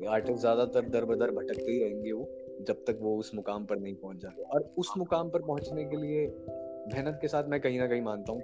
आर्टिस्ट 0.09 0.41
ज़्यादातर 0.41 0.89
दर 0.91 1.05
बदर 1.05 1.31
भटकते 1.31 1.71
ही 1.73 1.79
रहेंगे 1.79 2.13
वो। 2.13 2.25
जब 2.61 2.75
तक 2.75 2.99
वो 3.01 3.17
उस 3.17 3.35
मुकाम 3.35 3.65
पर 3.65 3.79
नहीं 3.79 3.95
पहुँच 3.95 4.17
जाते 4.17 4.43
और 4.43 4.71
उस 4.79 4.91
मुकाम 4.99 5.31
पर 5.31 5.43
पहुँचने 5.43 5.85
के 5.85 5.97
लिए 5.97 6.27
मेहनत 6.95 7.19
के 7.23 7.29
साथ 7.29 7.45
मैं 7.45 7.61
कहीं 7.61 7.79
ना 7.79 7.87
कहीं 7.87 8.03
मानता 8.03 8.33
हूँ, 8.33 8.43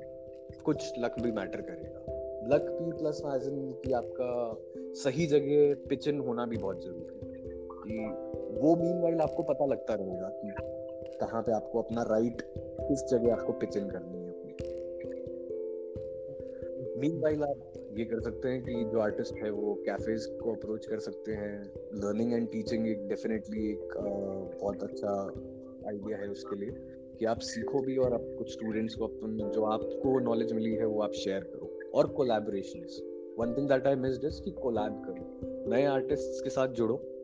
कुछ 0.64 0.92
लक 0.98 1.14
भी 1.22 1.32
मैटर 1.32 1.60
करेगा। 1.60 2.18
लक 2.54 2.62
भी 2.62 2.92
प्लस 2.92 3.22
एज 3.26 3.42
कि 3.84 3.92
आपका 3.92 4.56
सही 4.92 5.26
जगह 5.26 5.74
पिच 5.88 6.08
होना 6.08 6.46
भी 6.46 6.56
बहुत 6.56 6.84
ज़रूरी 6.84 7.14
है। 7.14 7.28
कि 7.58 8.06
वो 8.60 8.76
मीन 8.76 9.00
वाइल 9.00 9.20
आपको 9.20 9.42
पता 9.42 9.66
लगता 9.66 9.94
रहेगा 9.94 10.28
कि 10.28 10.54
कहाँ 11.20 11.42
पे 11.42 11.52
आपको 11.52 11.82
अपना 11.82 12.02
राइट 12.02 12.42
किस 12.58 13.06
जगह 13.10 13.32
आपको 13.32 13.52
पिच 13.52 13.76
करनी 13.76 14.22
है 14.22 14.28
अपनी। 14.28 14.52
मीन 17.00 17.20
वाइल 17.20 17.42
आप 17.42 17.56
ये 17.98 18.04
कर 18.04 18.20
सकते 18.20 18.48
हैं 18.48 18.62
कि 18.62 18.72
जो 18.72 18.98
आर्टिस्ट 19.00 19.34
है 19.44 19.50
वो 19.50 19.74
कैफेज 19.74 20.26
को 20.26 20.52
अप्रोच 20.52 20.86
कर 20.86 20.98
सकते 20.98 21.32
हैं। 21.32 21.62
लर्निंग 21.94 22.32
एंड 22.32 22.48
टीचिंग 22.48 22.88
एक 22.88 23.08
डेफिनेटली 23.08 23.70
एक 23.70 23.94
बहुत 24.60 24.82
अच्छा 24.82 25.14
आइडिया 25.88 26.18
है 26.18 26.28
उसके 26.28 26.56
लिए 26.56 26.70
कि 27.18 27.24
आप 27.24 27.38
सीखो 27.38 27.80
भी 27.82 27.96
और 27.96 28.14
आप 28.14 28.34
कुछ 28.38 28.52
स्टूडेंट्स 28.52 28.94
को 28.94 29.04
अपन, 29.04 29.50
जो 29.54 29.64
आपको 29.64 30.18
नॉलेज 30.20 30.52
मिली 30.52 30.74
है 30.74 30.86
वो 30.86 31.02
आप 31.02 31.12
शेयर 31.12 31.40
करो 31.40 31.90
और 31.94 32.06
collaboration 32.06 32.80
one 33.38 33.54
thing 33.54 33.68
that 33.68 33.86
I 33.86 33.94
missed 33.94 34.24
is 34.24 34.42
कि 34.42 34.50
कोलैब 34.50 35.02
करो। 35.06 35.70
नए 35.70 35.84
आर्टिस्ट 35.84 36.44
के 36.44 36.50
साथ 36.50 36.68
जुड़ो। 36.68 37.17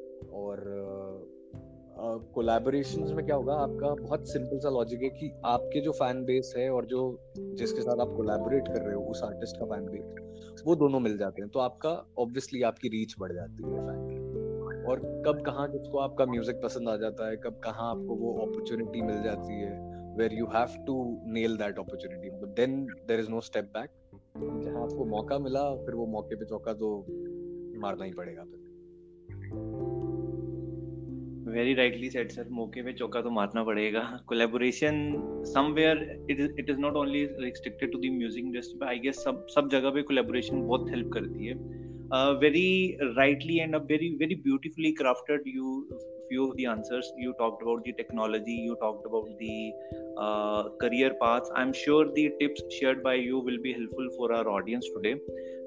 कोलैबोरेशंस 2.35 3.12
में 3.12 3.25
क्या 3.25 3.37
होगा? 3.37 3.55
आपका 3.57 3.94
बहुत 3.97 4.29
सिंपल 4.29 4.59
सा 4.59 4.70
लॉजिक 4.70 5.03
है 5.03 5.09
कि 5.11 5.31
आपके 5.47 5.81
जो 5.81 5.92
फ़ैन 5.92 6.25
बेस 6.25 6.53
है 6.57 6.68
और 6.70 6.87
जो 6.87 7.01
जिसके 7.38 7.83
साथ 7.83 8.01
आप 8.01 8.14
कोलैबोरेट 8.16 8.68
कर 8.68 8.83
रहे 8.83 8.94
हो, 8.94 9.03
उस 9.03 9.23
आर्टिस्ट 9.25 9.57
का 9.57 9.66
फ़ैन 9.66 9.87
बेस 9.87 10.62
वो 10.66 10.75
दोनों 10.77 11.01
मिल 11.01 11.16
जाते 11.18 11.42
हैं। 11.42 11.51
तो 11.51 11.59
आपका 11.61 11.90
ऑब्वियसली 12.18 12.62
आपकी 12.62 12.88
रीच 12.88 13.14
बढ़ 13.20 13.33
जाती 13.33 13.62
है 13.64 13.87
फ़ैन 13.87 14.85
और 14.88 15.01
कब 15.27 15.42
कहाँ 15.47 15.66
किसको 15.70 15.99
आपका 15.99 16.27
म्यूज़िक 16.27 16.61
पसंद 16.62 16.88
आ 16.88 16.97
जाता 16.97 17.29
है, 17.29 17.37
कब 17.37 17.61
कहाँ 17.64 17.90
आपको 17.90 18.16
वो 18.16 18.33
अपॉर्चुनिटी 18.47 19.03
मिल 19.03 19.23
जाती 19.23 19.61
है 19.61 19.73
where 20.18 20.33
you 20.33 20.47
have 20.47 20.85
to 20.87 20.97
nail 21.33 21.57
that 21.57 21.79
opportunity 21.79 22.31
but 22.31 22.55
then 22.57 22.85
there 23.09 23.20
is 23.20 23.31
no 23.31 23.40
step 23.40 23.70
back 23.75 23.90
जहाँ 24.37 24.83
आपको 24.83 25.05
मौका 25.07 25.38
मिला, 25.38 25.70
फिर 25.77 25.94
वो 25.94 26.07
मौके 26.09 26.37
पे 26.37 26.44
चौका 26.44 26.73
तो 26.75 26.94
मारना 27.81 28.05
ही 28.05 28.12
पड़ेगा 28.12 28.44
फिर। 28.44 29.92
वेरी 31.55 31.75
राइटली 31.75 32.09
सेड 32.11 32.31
सर 32.33 32.49
मौके 32.53 32.83
पे 32.83 32.93
चौका 32.93 33.21
तो 33.23 33.31
मारना 33.31 33.62
पड़ेगा। 33.64 34.01
Collaboration 34.29 34.97
somewhere 35.47 35.99
it 36.31 36.40
is 36.40 36.59
it 36.61 36.71
is 36.71 36.79
not 36.81 36.97
only 36.97 37.25
restricted 37.40 37.93
to 37.93 37.99
the 37.99 38.11
music 38.12 38.45
industry 38.45 38.87
I 38.88 38.99
guess 38.99 39.23
सब 39.25 39.47
सब 39.51 39.69
जगह 39.73 39.90
पे 39.90 40.03
कोलेबोरेशन 40.03 40.67
बहुत 40.67 40.90
हेल्प 40.90 41.11
करती 41.14 41.47
है। 41.47 41.55
uh, 42.12 42.34
very 42.36 42.97
rightly 43.17 43.60
and 43.60 43.75
a 43.75 43.80
very 43.80 44.15
very 44.19 44.36
beautifully 44.36 44.95
crafted 45.02 45.39
you 45.45 45.67
few 46.30 46.47
of 46.49 46.56
the 46.58 46.65
answers 46.65 47.12
you 47.17 47.34
talked 47.41 47.62
about 47.62 47.84
the 47.84 47.93
technology 47.93 48.56
you 48.67 48.75
talked 48.82 49.06
about 49.06 49.28
the 49.39 49.71
uh, 50.25 50.63
career 50.82 51.12
paths 51.21 51.52
i'm 51.56 51.73
sure 51.73 52.06
the 52.17 52.25
tips 52.39 52.62
shared 52.80 53.04
by 53.04 53.13
you 53.15 53.39
will 53.39 53.62
be 53.67 53.73
helpful 53.73 54.10
for 54.17 54.34
our 54.38 54.47
audience 54.56 54.88
today 54.95 55.15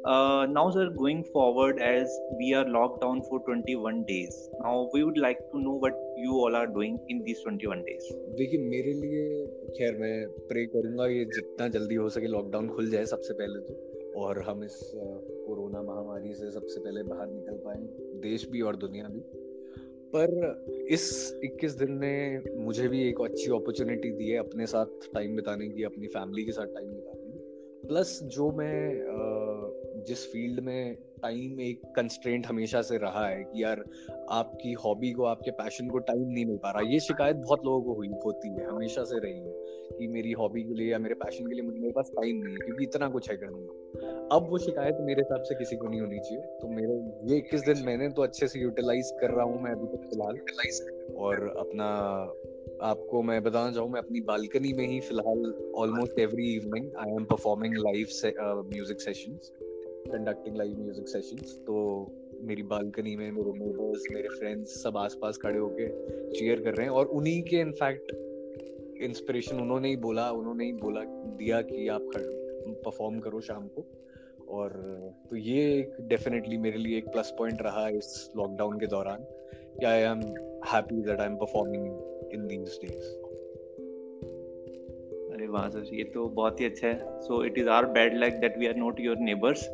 uh, 0.04 0.46
now 0.58 0.70
sir 0.70 0.88
going 0.90 1.22
forward 1.32 1.80
as 1.80 2.18
we 2.38 2.54
are 2.54 2.66
locked 2.78 3.00
down 3.02 3.22
for 3.28 3.40
21 3.50 4.04
days 4.12 4.35
now 4.64 4.76
we 4.94 5.04
would 5.04 5.20
like 5.26 5.42
to 5.52 5.62
know 5.64 5.76
what 5.87 5.94
you 6.24 6.32
all 6.42 6.56
are 6.62 6.66
doing 6.78 6.98
in 7.08 7.24
these 7.28 7.42
21 7.46 7.87
days 7.90 8.12
देखिए 8.37 8.61
मेरे 8.74 8.92
लिए 9.00 9.24
खैर 9.78 9.96
मैं 10.02 10.14
pray 10.50 10.66
करूंगा 10.74 11.06
ये 11.14 11.24
जितना 11.38 11.68
जल्दी 11.78 11.94
हो 12.04 12.08
सके 12.18 12.28
लॉकडाउन 12.37 12.68
खुल 12.76 12.90
जाए 12.90 13.04
सबसे 13.14 13.35
पहले 13.40 13.61
तो 13.66 13.86
और 14.17 14.41
हम 14.41 14.63
इस 14.63 14.91
कोरोना 15.47 15.82
महामारी 15.82 16.34
से 16.34 16.51
सबसे 16.51 16.80
पहले 16.80 17.03
बाहर 17.03 17.27
निकल 17.27 17.58
पाए, 17.65 17.77
देश 18.21 18.49
भी 18.49 18.62
और 18.62 18.75
दुनिया 18.75 19.08
भी। 19.08 19.19
पर 20.15 20.30
इस 20.89 21.39
21 21.43 21.71
दिन 21.71 21.97
ने 21.97 22.41
मुझे 22.56 22.88
भी 22.88 23.10
एक 23.10 23.21
अच्छी 23.21 23.51
अपॉर्चुनिटी 23.51 24.12
दी 24.12 24.30
है 24.30 24.38
अपने 24.38 24.65
साथ 24.65 24.86
टाइम 24.86 25.36
बिताने 25.36 25.69
की, 25.69 25.84
अपनी 25.84 26.08
फैमिली 26.08 26.45
के 26.45 26.51
साथ 26.51 26.65
टाइम 26.65 26.88
बिताने 26.88 27.32
की। 27.32 27.39
प्लस 27.88 28.19
जो 28.23 28.51
मैं 28.51 29.03
जिस 30.05 30.25
फ़ील्ड 30.31 30.60
में 30.60 30.95
टाइम 31.21 31.62
एक 31.62 31.81
कंस्ट्रेंट 31.95 32.45
हमेशा 32.47 32.81
से 32.81 32.97
रहा 32.97 33.27
है 33.27 33.43
कि 33.43 33.63
यार, 33.63 33.83
आपकी 34.31 34.73
हॉबी 34.73 35.12
को, 35.12 35.23
आपके 35.23 35.51
पैशन 35.51 35.88
को 35.88 35.97
टाइम 35.97 36.27
नहीं 36.27 36.45
मिल 36.45 36.57
पा 36.57 36.71
रहा, 36.71 36.81
ये 36.91 36.99
शिकायत 36.99 37.36
बहुत 37.36 37.65
लोगों 37.65 37.81
को 37.81 37.93
हुई, 37.93 38.10
होती 38.25 38.49
है, 38.49 38.65
हमेशा 38.65 39.03
से 39.03 39.19
रही 39.19 39.39
है 39.39 39.53
कि 39.97 40.07
मेरी 40.07 40.31
हॉबी 40.31 40.63
के 40.63 40.73
लिए 40.73 40.91
या 40.91 40.99
मेरे 40.99 41.15
पैशन 41.15 41.47
के 41.47 41.53
लिए 41.53 41.63
मुझे, 41.63 41.79
मेरे 41.79 41.91
पास 41.91 42.12
टाइम 42.15 42.36
नहीं 42.36 42.53
है, 42.53 42.60
क्योंकि 42.60 42.83
इतना 42.83 43.07
कुछ 43.10 43.29
है 43.31 43.38
करने 43.38 43.65
अब 44.31 44.47
वो 44.49 44.57
शिकायत 44.57 44.97
मेरे 45.01 45.21
हिसाब 45.21 45.43
से 45.43 45.55
किसी 45.55 45.75
को 45.75 45.88
नहीं 45.88 46.01
होनी 46.01 46.19
चाहिए 46.19 46.41
तो 46.62 46.67
मेरे, 46.67 46.95
ये 47.31 47.38
इक्कीस 47.38 47.62
दिन 47.62 47.86
मैंने 47.86 48.10
तो 48.10 48.21
अच्छे 48.21 48.47
से 48.47 48.60
यूटिलाइज 48.60 49.12
कर 49.21 49.31
रहा 49.31 49.45
हूँ 49.45 49.62
मैं 49.63 49.71
अभी 49.71 49.88
तक 49.88 50.03
फ़िलहाल। 50.10 51.15
और 51.15 51.47
अपना, 51.57 51.86
आपको 52.83 53.21
मैं 53.21 53.43
बताना 53.43 53.71
चाहूँ, 53.71 53.89
मैं 53.89 53.99
अपनी 53.99 54.21
बालकनी 54.21 54.73
में 54.73 54.88
ही 54.88 54.99
फ़िलहाल 54.99 55.71
almost 55.75 56.19
every 56.19 56.53
evening 56.55 56.91
I 56.99 57.12
am 57.12 57.23
performing 57.25 57.75
live 57.77 58.07
music 58.73 59.01
sessions 59.01 59.51
conducting 60.11 60.55
live 60.55 60.79
music 60.79 61.07
sessions 61.07 61.59
तो 61.67 62.11
मेरी 62.41 62.63
बालकनी 62.63 63.15
में 63.15 63.31
मेरे 63.31 63.51
नेबर्स 63.51 64.03
मेरे 64.11 64.29
फ्रेंड्स 64.29 64.83
सब 64.83 64.97
आसपास 64.97 65.37
खड़े 65.37 65.59
होके 65.59 65.87
चीयर 66.31 66.61
कर 66.61 66.73
रहे 66.73 66.87
हैं। 66.87 66.93
और 66.93 67.05
उन्हीं 67.05 67.41
के 67.41 67.55
इनफैक्ट 67.55 68.11
इंस्पिरेशन 69.01 69.59
उन्होंने 69.59 69.89
ही 69.89 69.95
बोला, 69.95 70.31
उन्होंने 70.31 70.65
ही 70.65 70.71
बोला, 70.71 71.01
दिया 71.37 71.61
कि 71.61 71.87
आप 71.87 72.01
परफॉर्म 72.85 73.19
करो 73.19 73.41
शाम 73.41 73.67
को। 73.67 73.85
और 74.49 74.69
तो 75.29 75.35
ये 75.35 75.79
एक 75.79 75.95
डेफिनेटली 76.01 76.57
मेरे 76.57 76.77
लिए 76.77 76.97
एक 76.97 77.07
प्लस 77.07 77.33
पॉइंट 77.37 77.61
रहा 77.61 77.89
इस 77.89 78.31
लॉकडाउन 78.37 78.79
के 78.79 78.87
दौरान 78.87 79.17
कि 79.79 79.85
I 79.85 79.99
am 79.99 80.19
happy 80.73 81.01
that 81.01 81.19
I 81.19 81.27
am 81.27 81.35
performing 81.35 81.85
in 82.33 82.47
these 82.47 82.79
days 82.85 83.26
अरे 85.47 85.53
वाह 85.53 85.67
सर 85.69 85.95
ये 85.95 86.03
तो 86.03 86.27
बहुत 86.29 86.60
ही 86.60 86.65
अच्छा 86.65 86.88
है। 86.88 87.19
So 87.21 87.43
it 87.45 87.57
is 87.57 87.67
our 87.69 87.86
bad 87.91 88.17
luck 88.17 88.33
that 88.41 88.57
we 88.60 88.67
are 88.67 88.75
not 88.75 88.99
your 88.99 89.17
neighbours 89.19 89.67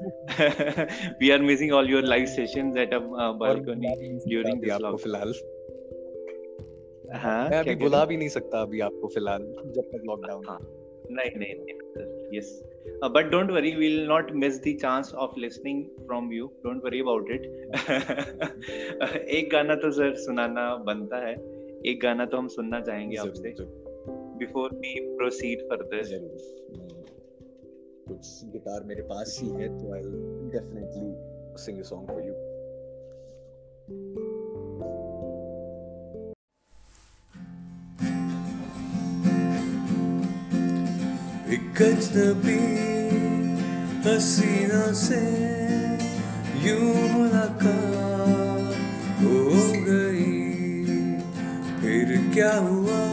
we 1.22 1.30
are 1.32 1.42
missing 1.42 1.72
all 1.74 1.90
your 1.90 2.04
live 2.04 2.26
sessions 2.26 2.78
at 2.78 2.94
a 2.94 3.00
balcony 3.40 3.94
during 4.28 4.62
this 4.62 4.72
lockdown 4.72 4.98
फ़िलहाल। 4.98 5.34
हाँ 7.16 7.50
मैं 7.50 7.60
अभी 7.60 7.76
बुला 7.76 8.04
भी 8.06 8.18
नहीं 8.18 8.30
सकता 8.30 8.62
अभी 8.62 8.80
आपको 8.80 9.08
फ़िलहाल 9.08 9.42
जब 9.76 9.82
तक 9.82 10.02
लॉकडाउन 10.06 10.46
हाँ। 10.48 10.60
नहीं 11.12 11.32
नहीं 11.38 11.56
नहीं 11.56 12.38
yes 12.38 12.62
but 13.04 13.32
don't 13.32 13.52
worry 13.52 13.72
will 13.76 14.06
not 14.08 14.32
miss 14.32 14.62
the 14.64 14.76
chance 14.82 15.14
of 15.14 15.40
listening 15.40 15.84
from 16.06 16.32
you 16.34 16.46
don't 16.64 16.84
worry 16.86 17.00
about 17.00 17.32
it 17.32 17.44
एक 19.30 19.50
गाना 19.52 19.76
तो 19.76 19.92
सर 19.92 20.14
सुनाना 20.18 20.76
बनता 20.76 21.26
है। 21.28 21.34
एक 21.86 22.00
गाना 22.02 22.26
तो 22.26 22.38
हम 22.38 22.48
सुनना 22.48 22.80
चाहेंगे 22.82 23.18
आपसे। 23.18 23.50
बिफोर 24.38 24.70
वी 24.74 25.00
प्रोसीड 25.18 25.62
फर्दर 25.62 26.02
कुछ 28.08 28.46
गिटार 28.46 28.84
मेरे 28.84 29.02
पास 29.02 29.40
ही 29.44 29.50
है 29.50 29.68
तो 29.80 29.94
I 29.94 30.02
definitely 30.52 31.14
sing 31.64 31.80
a 31.80 31.84
song 31.84 32.08
for 32.08 32.22
you 32.22 32.34
एक 41.54 41.82
अजनबी 41.82 42.60
हसीना 44.10 44.94
से 44.94 45.22
यूँ 46.70 47.10
मुलाकात 47.12 48.76
हो 49.24 49.40
गई 49.84 50.44
फिर 51.82 52.32
क्या 52.34 52.54
हुआ? 52.58 53.13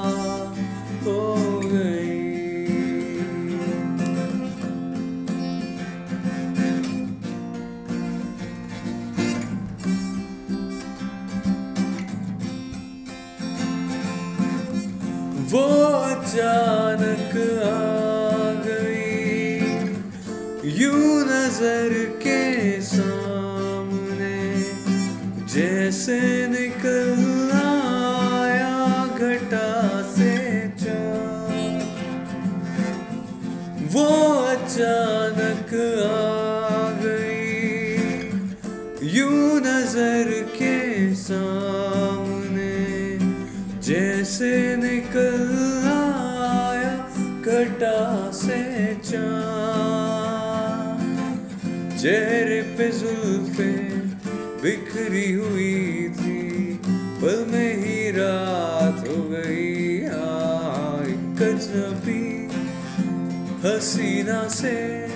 कजबी 62.11 63.75
हसीना 63.75 64.47
से 64.47 65.07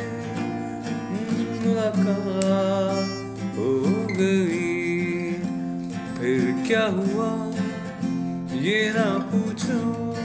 मुलाकात 1.66 3.10
हो 3.58 3.82
गई। 4.10 5.32
फिर 6.20 6.64
क्या 6.68 6.86
हुआ? 6.86 7.52
ये 8.52 8.94
ना 8.96 9.30
पूछो, 9.34 10.16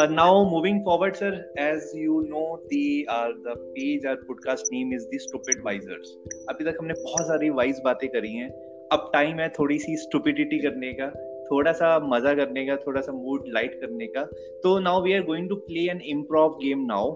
Uh, 0.03 0.07
now 0.07 0.43
moving 0.43 0.83
forward 0.83 1.15
sir 1.15 1.45
as 1.55 1.83
you 1.95 2.15
know 2.29 2.59
the 2.69 3.07
uh, 3.09 3.29
the 3.43 3.53
page 3.75 4.03
our 4.03 4.17
podcast 4.29 4.69
name 4.69 4.91
is 4.97 5.05
the 5.11 5.19
stupid 5.25 5.61
wisers 5.67 6.09
अभी 6.49 6.65
तक 6.65 6.77
हमने 6.79 6.93
बहुत 7.03 7.27
सारी 7.27 7.49
वाइज 7.59 7.79
बातें 7.85 8.07
करी 8.15 8.31
हैं 8.33 8.49
अब 8.95 9.09
टाइम 9.13 9.39
है 9.39 9.47
थोड़ी 9.59 9.77
सी 9.79 9.95
स्टुपिडिटी 9.97 10.59
करने 10.65 10.91
का 10.99 11.07
थोड़ा 11.51 11.71
सा 11.81 11.97
मज़ा 12.13 12.33
करने 12.41 12.65
का 12.67 12.75
थोड़ा 12.85 13.01
सा 13.01 13.11
मूड 13.21 13.47
लाइट 13.57 13.79
करने 13.81 14.07
का 14.17 14.25
तो 14.63 14.77
now 14.89 15.03
we 15.03 15.13
are 15.13 15.23
going 15.31 15.49
to 15.49 15.55
play 15.69 15.89
an 15.91 16.01
improv 16.15 16.57
game 16.63 16.85
now 16.91 17.15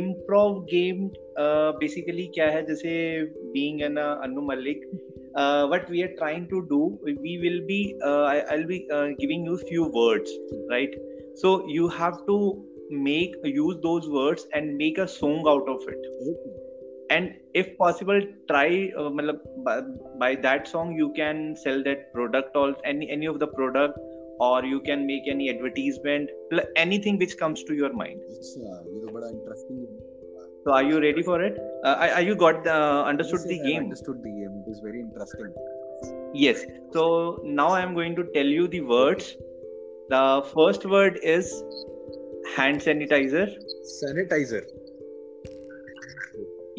improv 0.00 0.60
game 0.74 1.08
basically 1.84 2.26
क्या 2.38 2.50
है 2.56 2.66
जैसे 2.66 2.96
being 3.54 3.82
an 3.90 3.96
Anu 4.06 4.42
Malik 4.52 4.90
uh, 5.36 5.66
what 5.66 5.88
we 5.90 6.02
are 6.02 6.14
trying 6.18 6.48
to 6.48 6.62
do 6.68 6.80
we 7.04 7.38
will 7.42 7.60
be 7.66 7.80
uh, 8.02 8.22
I, 8.32 8.36
i'll 8.52 8.66
be 8.66 8.78
uh, 8.90 9.08
giving 9.20 9.44
you 9.44 9.58
few 9.70 9.84
words 9.98 10.30
right 10.70 10.94
so 11.36 11.66
you 11.68 11.88
have 11.88 12.24
to 12.26 12.64
make 12.90 13.34
use 13.44 13.76
those 13.82 14.08
words 14.08 14.46
and 14.52 14.76
make 14.76 14.98
a 14.98 15.08
song 15.08 15.44
out 15.46 15.68
of 15.68 15.82
it. 15.88 16.06
And 17.10 17.34
if 17.54 17.76
possible 17.78 18.20
try 18.48 18.90
uh, 18.98 19.10
by, 19.64 19.80
by 20.18 20.34
that 20.36 20.66
song 20.66 20.92
you 20.96 21.12
can 21.12 21.54
sell 21.56 21.82
that 21.84 22.12
product 22.12 22.56
or 22.56 22.76
any 22.84 23.08
any 23.10 23.26
of 23.26 23.38
the 23.38 23.46
product 23.46 23.98
or 24.40 24.64
you 24.64 24.80
can 24.80 25.06
make 25.06 25.28
any 25.28 25.48
advertisement 25.50 26.30
anything 26.74 27.18
which 27.18 27.36
comes 27.38 27.62
to 27.64 27.74
your 27.74 27.92
mind. 27.92 28.20
So 30.64 30.72
are 30.72 30.82
you 30.82 31.00
ready 31.00 31.22
for 31.22 31.40
it? 31.42 31.58
Uh, 31.84 32.10
are, 32.14 32.22
you 32.22 32.34
got 32.34 32.64
the, 32.64 32.74
uh, 32.74 33.04
understood 33.04 33.40
yes, 33.44 33.48
the 33.50 33.58
game? 33.64 33.82
understood 33.84 34.20
the 34.20 34.30
game. 34.30 34.64
It 34.66 34.70
is 34.70 34.80
very 34.80 34.98
interesting. 34.98 35.54
Yes. 36.34 36.64
So 36.92 37.40
now 37.44 37.68
i 37.68 37.80
am 37.80 37.94
going 37.94 38.16
to 38.16 38.24
tell 38.34 38.44
you 38.44 38.66
the 38.66 38.80
words 38.80 39.36
the 40.08 40.42
first 40.54 40.84
word 40.86 41.18
is 41.22 41.52
hand 42.56 42.80
sanitizer. 42.80 43.46
Sanitizer. 44.00 44.64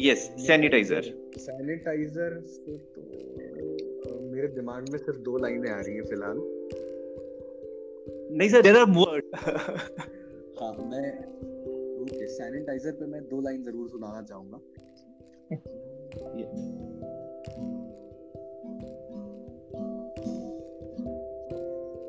Yes 0.00 0.20
sanitizer 0.46 1.06
sanitizer 1.44 2.34
से 2.46 2.76
तो 2.92 4.18
मेरे 4.34 4.48
दिमाग 4.48 4.88
में 4.92 4.98
सिर्फ़ 4.98 5.18
दो 5.28 5.38
लाइनें 5.38 5.70
आ 5.70 5.80
रही 5.80 5.94
हैं 5.94 6.04
फ़िलहाल। 6.10 6.38
नहीं 8.38 8.48
सर 8.48 8.62
देयर 8.62 8.76
आर 8.76 8.86
मोर 8.90 9.16
हाँ 10.60 10.72
मैं 10.92 11.10
ओके 12.02 12.26
सैनिटाइजर 12.36 12.92
पे 13.00 13.06
मैं 13.06 13.22
दो 13.32 13.40
लाइन 13.40 13.64
ज़रूर 13.64 13.88
सुनाना 13.88 14.22
चाहूँगा। 14.30 14.58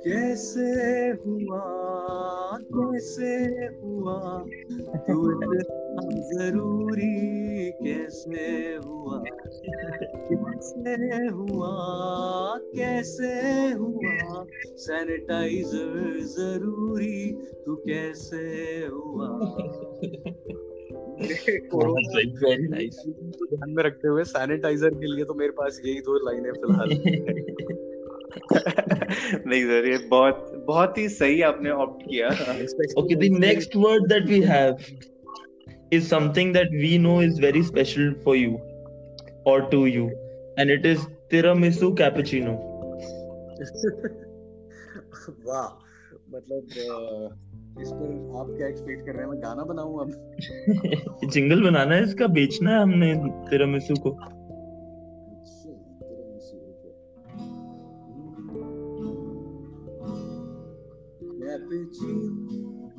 कैसे 0.07 0.71
हुआ 1.09 1.79
कैसे 2.73 3.35
हुआ? 3.65 4.45
तू 4.97 5.31
ज़रूरी 6.39 7.71
कैसे 7.71 8.79
हुआ? 8.85 9.23
कैसे 10.31 11.27
हुआ 11.27 11.71
कैसे 12.57 13.33
हुआ? 13.73 14.45
सैनिटाइजर 14.75 16.19
ज़रूरी 16.19 17.31
तू 17.65 17.75
कैसे 17.75 18.37
हुआ? 18.85 19.27
ध्यान 23.45 23.69
में 23.69 23.83
रखते 23.83 24.07
हुए 24.07 24.23
सैनिटाइजर 24.23 24.89
के 24.89 25.15
लिए 25.15 25.25
तो 25.25 25.33
मेरे 25.33 25.51
पास 25.51 25.81
यही 25.85 25.99
दो 25.99 26.13
लाइनें 26.15 26.51
फ़िलहाल। 26.51 26.89
नहीं 29.33 29.63
सर 29.63 29.87
ये 29.87 29.97
बहुत 29.97 30.65
बहुत 30.67 30.97
ही 30.97 31.09
सही 31.09 31.41
आपने 31.41 31.69
ऑप्ट 31.69 32.03
किया। 32.09 32.27
Okay 32.97 33.15
the 33.15 33.39
next 33.39 33.75
word 33.75 34.07
that 34.07 34.25
we 34.25 34.41
have 34.41 34.77
is 35.93 36.03
something 36.13 36.49
that 36.53 36.67
we 36.71 36.89
know 37.03 37.13
is 37.19 37.39
very 37.39 37.61
special 37.67 38.09
for 38.23 38.33
you 38.35 38.57
or 39.45 39.55
to 39.71 39.79
you 39.87 40.03
and 40.57 40.69
it 40.69 40.83
is 40.85 40.99
tiramisu 41.31 41.87
cappuccino. 41.95 42.51
वाह 45.47 45.85
मतलब 46.29 46.67
इस 47.81 47.89
पर 47.91 48.39
आप 48.39 48.47
क्या 48.57 48.67
एक्सपेक्ट 48.67 49.05
कर 49.05 49.11
रहे 49.11 49.21
हैं? 49.21 49.29
मैं 49.31 49.39
गाना 49.39 49.63
बनाऊँ 49.63 50.01
अब? 50.01 51.29
जिंगल 51.31 51.63
बनाना 51.63 51.95
है 51.95 52.03
इसका 52.03 52.27
बेचना 52.27 52.71
है 52.71 52.81
हमने 52.81 53.15
तिरामिसू 53.49 53.95
को। 53.95 54.38
cappuccino, 61.88 62.92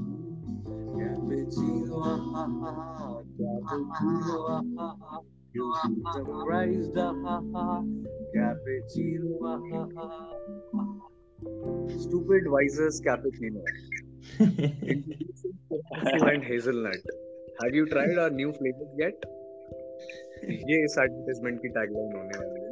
cappuccino, 0.98 2.02
ah, 2.04 2.18
ah, 2.36 2.50
ah, 2.66 3.22
cappuccino, 3.38 4.38
ah, 4.50 4.64
ah, 4.80 4.96
ah. 5.12 5.22
You 5.54 5.74
surprised, 6.14 6.98
ah, 6.98 7.14
ah, 7.26 7.44
ah, 7.56 7.84
cappuccino, 8.34 9.38
ah, 9.44 9.62
ah, 9.74 9.90
ah. 10.04 10.98
Stupid 12.00 12.48
Wiser's 12.48 13.02
cappuccino. 13.02 13.62
and 16.32 16.44
hazelnut. 16.44 16.98
Have 17.62 17.74
you 17.76 17.86
tried 17.86 18.18
our 18.18 18.32
new 18.32 18.52
flavors 18.54 18.94
yet? 18.98 19.16
ये 20.46 20.78
इस 20.86 20.96
advertisement 21.00 21.62
की 21.62 21.70
tagline 21.76 22.16
होने 22.16 22.38
वाली 22.40 22.60
है 22.62 22.72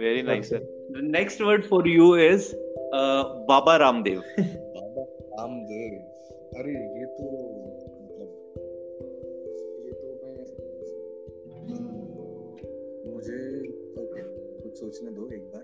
very 0.00 0.22
nice 0.22 0.48
sir 0.50 0.58
the 0.92 1.00
next 1.16 1.40
word 1.42 1.64
for 1.64 1.88
you 1.88 2.16
is 2.16 2.50
Baba 2.93 3.77
Ramdev. 3.77 4.21
Baba 4.39 5.03
Ramdev. 5.03 5.99
अरे, 6.59 6.99
ये 6.99 7.05
तो 7.05 7.25
मतलब 8.03 8.29
ये 9.85 9.91
तो 9.91 10.07
मैं 10.23 10.35
मुझे 13.13 13.59
ओके 14.01 14.21
कुछ 14.61 14.79
सोचने 14.79 15.11
दो 15.11 15.29
एक 15.29 15.41
बार. 15.41 15.63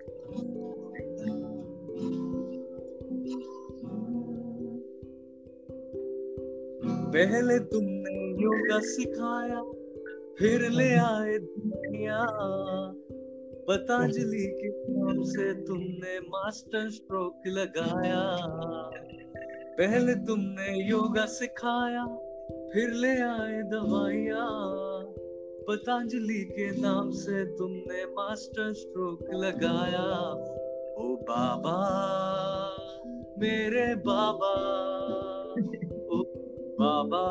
पहले 7.14 7.60
तुमने 7.60 8.44
योगा 8.44 8.80
सिखाया, 8.80 9.62
फिर 10.40 10.70
ले 10.70 10.96
आए 10.96 11.38
दुनिया. 11.38 12.26
पतंजलि 13.68 14.48
के 14.48 14.94
नाम 14.94 15.24
से 15.24 15.54
तुमने 15.54 16.20
मास्टर 16.20 16.90
स्ट्रोक 16.90 17.42
लगाया। 17.48 18.38
पहले 19.80 20.16
तुमने 20.16 20.90
योगा 20.90 21.26
सिखाया, 21.26 22.18
फिर 22.74 22.90
ले 22.90 23.08
आए 23.08 23.62
दवाइया। 23.62 24.48
पतंजलि 25.68 26.44
के 26.44 26.82
नाम 26.82 27.12
से 27.12 27.46
तुमने 27.46 28.06
मास्टर 28.06 28.74
स्ट्रोक 28.74 29.34
लगाया। 29.34 30.34
ओ 30.96 31.16
बाबा, 31.16 31.80
मेरे 33.40 33.96
बाबा, 33.96 34.54
ओ 36.16 36.24
बाबा, 36.82 37.26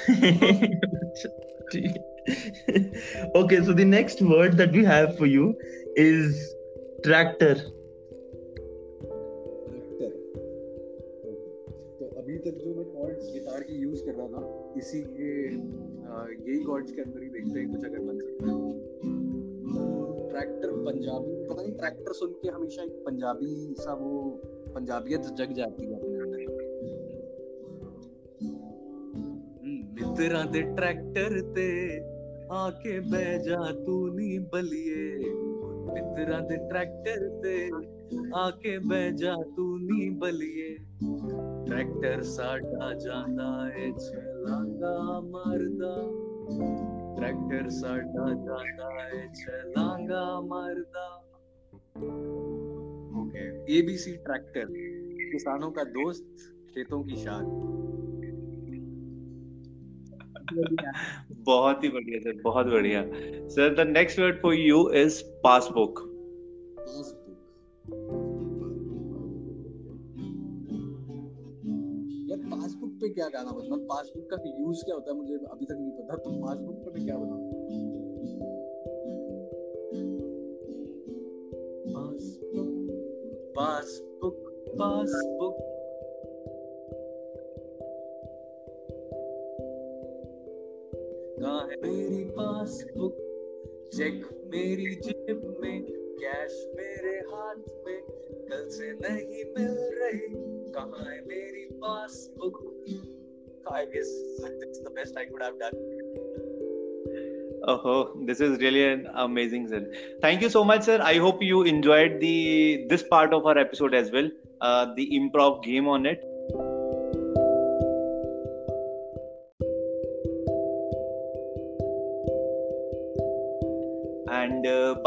okay, 3.34 3.64
so 3.64 3.72
the 3.72 3.84
next 3.84 4.20
word 4.20 4.56
that 4.56 4.72
we 4.72 4.84
have 4.84 5.16
for 5.16 5.26
you 5.26 5.54
is 5.96 6.54
tractor. 7.04 7.54
तो 11.98 12.08
अभी 12.20 12.38
तक 12.38 12.58
जो 12.64 12.74
मैं 12.74 12.84
कॉर्ड्स 12.84 13.32
गिटार 13.32 13.62
की 13.62 13.74
यूज़ 13.74 14.04
कर 14.04 14.12
रहा 14.12 14.26
था 14.26 14.72
इसी 14.76 15.00
के 15.02 15.30
यही 16.50 16.62
कॉर्ड्स 16.64 16.92
के 16.92 17.02
अंदर 17.02 17.22
ही 17.22 17.28
देखते 17.28 17.60
हैं 17.60 17.70
कुछ 17.70 17.84
अगर 17.84 17.98
बन 17.98 18.18
सकता 18.18 18.46
है। 18.46 18.56
ट्रैक्टर 20.30 20.70
पंजाबी 20.70 21.34
पता 21.46 21.62
नहीं 21.62 21.72
ट्रैक्टर 21.72 22.12
सुन 22.12 22.32
के 22.32 22.48
हमेशा 22.48 22.82
एक 22.82 22.92
पंजाबी 23.06 23.74
सा 23.78 23.94
वो 23.94 24.40
पंजाबियत 24.74 25.20
जग 25.20 25.52
जाती 25.52 25.84
है 25.84 25.98
अंदर 30.11 30.11
ਮਿੱਤਰਾਂ 30.11 30.45
ਦੇ 30.45 30.61
ਟਰੈਕਟਰ 30.61 31.41
ਤੇ 31.55 32.01
ਆ 32.51 32.69
ਕੇ 32.69 32.99
ਬਹਿ 32.99 33.39
ਜਾ 33.39 33.71
ਤੂੰ 33.85 34.15
ਨੀ 34.15 34.37
ਬਲੀਏ 34.39 35.17
ਮਿੱਤਰਾਂ 35.93 36.41
ਦੇ 36.41 36.57
ਟਰੈਕਟਰ 36.69 37.41
ਤੇ 37.43 37.69
ਆ 38.35 38.49
ਕੇ 38.51 38.77
ਬਹਿ 38.79 39.11
ਜਾ 39.11 39.35
ਤੂੰ 39.55 39.81
ਨੀ 39.81 40.09
ਬਲੀਏ 40.09 40.77
ਟਰੈਕਟਰ 41.65 42.21
ਸਾਡਾ 42.21 42.93
ਜਾਂਦਾ 42.93 43.69
ਏ 43.77 43.91
ਛਲਾਂਗਾ 43.91 45.19
ਮਾਰਦਾ 45.19 46.09
ट्रैक्टर 47.17 47.69
साडा 47.69 48.25
जाता 48.33 49.03
है 49.03 49.21
छलांगा 49.33 50.41
मारदा 50.41 51.05
ओके 53.21 53.45
एबीसी 53.77 54.11
ट्रैक्टर 54.11 54.67
किसानों 55.31 55.71
का 55.71 55.83
दोस्त 55.83 56.45
खेतों 56.73 57.03
की 57.03 57.15
शान 57.15 57.49
बहुत 61.34 61.84
ही 61.84 61.88
बढ़िया 61.88 62.18
सर 62.20 62.40
बहुत 62.42 62.66
बढ़िया। 62.66 63.02
Sir 63.48 63.84
the 63.84 63.88
next 63.88 64.18
word 64.18 64.42
for 64.42 64.54
you 64.54 64.90
is 64.90 65.22
passbook 65.24 66.08
passbook 72.50 72.90
पे 72.90 73.08
क्या 73.08 73.26
गाना 73.28 73.50
मतलब 73.50 73.80
पासबुक 73.80 74.28
का 74.30 74.36
यूज़ 74.60 74.84
क्या 74.84 74.94
होता 74.94 75.10
है? 75.10 75.16
मुझे 75.16 75.34
अभी 75.34 75.64
तक 75.64 75.72
नहीं 75.72 75.92
पता। 75.92 76.16
तो 76.16 76.30
पासबुक 76.30 76.76
पे 76.76 76.90
मैं 76.90 77.04
क्या 77.04 77.16
बनाऊँ 77.16 77.52
पासबुक 83.56 84.36
पासबुक 84.78 85.56
कहाँ 85.58 85.71
पासबुक 92.72 93.16
चेक 93.94 94.22
मेरी 94.52 94.94
जेब 95.04 95.40
में 95.62 95.82
कैश 96.20 96.54
मेरे 96.76 97.16
हाथ 97.32 97.66
में 97.86 98.00
कल 98.50 98.62
से 98.76 98.92
नहीं 99.00 99.42
मिल 99.56 99.74
रही 99.98 100.28
कहाँ 100.76 101.04
है 101.10 101.20
मेरी 101.26 101.64
passbook 101.82 102.60
I 103.72 103.84
guess 103.90 104.08
that's 104.44 104.80
the 104.84 104.90
best 104.94 105.18
I 105.20 105.24
could 105.26 105.42
have 105.42 105.58
done. 105.58 105.76
Oh, 107.72 108.00
this 108.30 108.40
is 108.46 108.58
really 108.62 108.82
an 108.86 109.06
amazing, 109.24 109.68
sir. 109.68 109.80
Thank 110.24 110.42
you 110.42 110.50
so 110.54 110.64
much, 110.70 110.82
sir. 110.88 110.98
I 111.10 111.12
hope 111.26 111.44
you 111.48 111.62
enjoyed 111.72 112.18
the 112.24 112.32
this 112.90 113.04
part 113.12 113.36
of 113.38 113.46
our 113.52 113.56
episode 113.62 113.94
as 114.00 114.10
well. 114.16 114.28
Uh, 114.60 114.86
the 114.96 115.06
improv 115.20 115.62
game 115.68 115.88
on 115.96 116.10
it. 116.14 116.26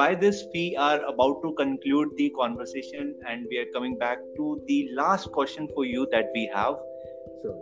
by 0.04 0.14
this, 0.14 0.44
we 0.54 0.76
are 0.76 1.00
about 1.04 1.42
to 1.42 1.52
conclude 1.54 2.08
the 2.16 2.30
conversation, 2.38 3.14
and 3.28 3.46
we 3.50 3.58
are 3.58 3.66
coming 3.74 3.96
back 3.98 4.18
to 4.36 4.60
the 4.66 4.88
last 4.94 5.30
question 5.32 5.68
for 5.74 5.84
you 5.84 6.06
that 6.12 6.30
we 6.34 6.50
have. 6.54 6.76
Sure. 7.42 7.58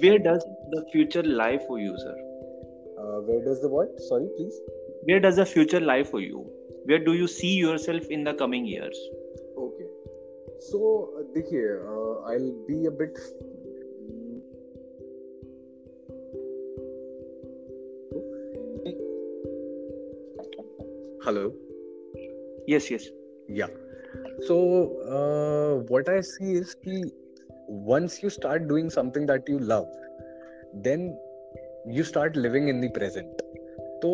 Where 0.00 0.18
does 0.18 0.44
the 0.70 0.84
future 0.92 1.22
lie 1.22 1.58
for 1.66 1.78
you, 1.78 1.96
sir? 1.98 2.16
Uh, 2.98 3.20
where 3.28 3.44
does 3.44 3.60
the 3.60 3.68
what? 3.68 4.00
Sorry, 4.00 4.28
please. 4.36 4.58
Where 5.04 5.20
does 5.20 5.36
the 5.36 5.46
future 5.46 5.80
lie 5.80 6.02
for 6.02 6.20
you? 6.20 6.46
Where 6.84 6.98
do 6.98 7.14
you 7.14 7.28
see 7.28 7.54
yourself 7.54 8.04
in 8.10 8.24
the 8.24 8.34
coming 8.34 8.66
years? 8.66 8.98
Okay. 9.58 9.86
So, 10.60 11.12
uh, 11.18 11.22
देखिए, 11.34 11.64
uh, 11.94 12.32
I'll 12.32 12.52
be 12.66 12.86
a 12.86 12.90
bit. 12.90 13.18
Hello. 21.31 21.53
Yes, 22.67 22.91
yes. 22.91 23.03
Yeah. 23.47 23.67
So, 24.41 24.55
uh, 25.09 25.83
what 25.87 26.09
I 26.09 26.19
see 26.19 26.55
is 26.61 26.73
कि 26.85 26.97
once 27.89 28.17
you 28.21 28.29
start 28.29 28.67
doing 28.67 28.89
something 28.89 29.27
that 29.27 29.51
you 29.51 29.59
love, 29.69 29.93
then 30.87 31.05
you 31.87 32.03
start 32.03 32.37
living 32.37 32.67
in 32.69 32.81
the 32.81 32.87
present 32.97 33.41
तो 34.01 34.11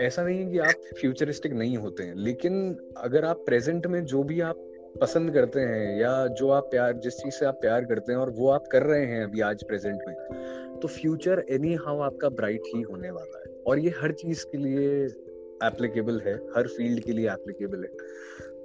ऐसा 0.00 0.22
नहीं 0.22 0.38
है 0.38 0.50
कि 0.50 0.58
आप 0.58 0.88
futuristic 1.00 1.52
नहीं 1.52 1.76
होते 1.76 2.02
हैं 2.02 2.14
लेकिन 2.24 2.58
अगर 3.04 3.24
आप 3.24 3.44
प्रेजेंट 3.46 3.86
में 3.86 4.04
जो 4.04 4.22
भी 4.22 4.40
आप 4.40 4.66
पसंद 5.00 5.32
करते 5.34 5.60
हैं 5.60 6.00
या 6.00 6.14
जो 6.40 6.50
आप 6.56 6.68
प्यार 6.70 6.96
जिस 7.04 7.18
चीज़ 7.18 7.34
से 7.34 7.46
आप 7.46 7.58
प्यार 7.60 7.84
करते 7.84 8.12
हैं 8.12 8.18
और 8.18 8.30
वो 8.38 8.48
आप 8.50 8.66
कर 8.72 8.82
रहे 8.82 9.06
हैं 9.12 9.22
अभी 9.24 9.40
आज 9.50 9.64
प्रेजेंट 9.64 10.02
में 10.08 10.78
तो 10.82 10.88
फ्यूचर 10.88 11.44
एनी 11.50 11.74
हाउ 11.86 12.00
आपका 12.10 12.28
ब्राइट 12.40 12.72
ही 12.74 12.82
होने 12.82 13.10
वाला 13.10 13.38
है 13.38 13.54
और 13.66 13.78
ये 13.78 13.94
हर 14.00 14.12
चीज़ 14.24 14.44
के 14.52 14.58
लिए 14.58 15.08
एप्लीकेबल 15.64 16.20
है, 16.20 16.34
हर 16.56 16.66
फ़ील्ड 16.68 17.02
के 17.04 17.12
लिए 17.12 17.30
एप्लीकेबल 17.30 17.84
है। 17.84 17.90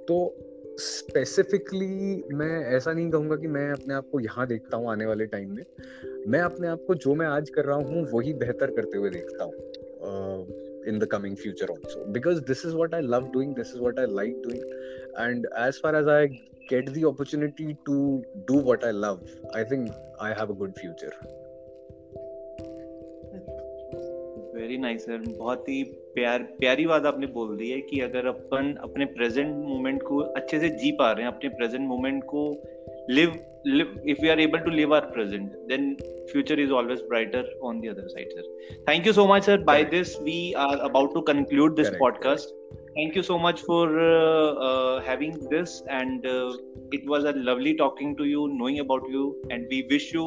तो 0.08 0.34
स्पेसिफिकली 0.80 2.22
मैं 2.34 2.64
ऐसा 2.76 2.92
नहीं 2.92 3.10
कहूँगा 3.10 3.36
कि 3.36 3.48
मैं 3.48 3.70
अपने 3.72 3.94
आप 3.94 4.08
को 4.12 4.20
यहाँ 4.20 4.46
देखता 4.46 4.76
हूँ 4.76 4.90
आने 4.90 5.06
वाले 5.06 5.26
टाइम 5.26 5.54
में। 5.56 5.64
मैं 6.28 6.40
अपने 6.40 6.68
आप 6.68 6.84
को 6.86 6.94
जो 6.96 7.14
मैं 7.14 7.26
आज 7.26 7.50
कर 7.50 7.64
रहा 7.64 7.76
हूँ, 7.76 8.06
वही 8.12 8.32
बेहतर 8.34 8.70
करते 8.70 8.98
हुए 8.98 9.10
देखता 9.10 9.44
हूँ 9.44 9.52
in 10.88 10.98
the 10.98 11.06
coming 11.12 11.36
future 11.36 11.70
also 11.70 12.04
because 12.12 12.40
this 12.46 12.64
is 12.66 12.74
what 12.74 12.94
I 12.94 13.02
love 13.02 13.28
doing 13.32 13.54
this 13.54 13.74
is 13.74 13.80
what 13.80 13.98
I 13.98 14.06
like 14.10 14.40
doing 14.42 14.62
and 15.20 15.46
as 15.58 15.80
far 15.82 15.96
as 15.96 16.08
I 16.08 16.26
get 16.70 16.88
the 16.88 17.02
opportunity 17.02 17.72
to 17.86 17.96
do 18.48 18.60
what 18.60 18.84
I 18.84 18.92
love 18.94 19.20
I 19.56 19.64
think 19.64 19.88
I 20.20 20.32
have 20.38 20.52
a 20.54 20.58
good 20.58 20.72
future 20.78 21.41
very 24.72 24.82
nice 24.82 25.04
sir 25.04 25.24
बहुत 25.28 25.68
ही 25.68 25.82
प्यार 26.14 26.42
प्यारी 26.58 26.84
बात 26.86 27.06
आपने 27.06 27.26
बोल 27.32 27.56
दी 27.56 27.68
है 27.70 27.80
कि 27.80 27.98
अगर 28.00 28.26
अपन 28.26 28.74
अपने 28.82 29.04
प्रेजेंट 29.16 29.54
मोमेंट 29.56 30.02
को 30.02 30.18
अच्छे 30.40 30.60
से 30.60 30.68
जी 30.76 30.92
पा 30.98 31.10
रहे 31.12 31.24
हैं 31.24 31.32
अपने 31.32 31.48
प्रेजेंट 31.58 31.88
मोमेंट 31.88 32.22
को 32.24 32.44
live 33.10 33.34
live 33.66 33.94
if 34.08 34.24
you 34.24 34.30
are 34.32 34.40
able 34.40 34.58
to 34.58 34.70
live 34.70 34.94
our 34.94 35.10
present 35.10 35.50
then 35.68 35.94
future 36.32 36.60
is 36.60 36.72
always 36.72 37.02
brighter 37.08 37.52
on 37.62 37.80
the 37.80 37.88
other 37.88 38.08
side 38.08 38.30
sir 38.30 38.80
thank 38.88 39.06
you 39.06 39.12
so 39.12 39.26
much 39.34 39.44
sir 39.44 39.62
by 39.64 39.84
this 39.90 40.16
we 40.22 40.40
are 40.60 40.78
about 40.88 41.14
to 41.14 41.20
conclude 41.32 41.76
this 41.76 41.90
podcast 41.98 42.54
thank 42.96 43.16
you 43.16 43.22
so 43.22 43.38
much 43.38 43.60
for 43.66 43.98
having 45.08 45.34
this 45.50 45.80
and 45.90 46.26
it 46.94 47.08
was 47.08 47.26
a 47.26 47.32
lovely 47.36 47.72
talking 47.74 48.16
to 48.16 48.24
you 48.24 48.46
knowing 48.54 48.80
about 48.80 49.12
you 49.12 49.30
and 49.52 49.66
we 49.66 49.80
wish 49.92 50.14
you 50.14 50.26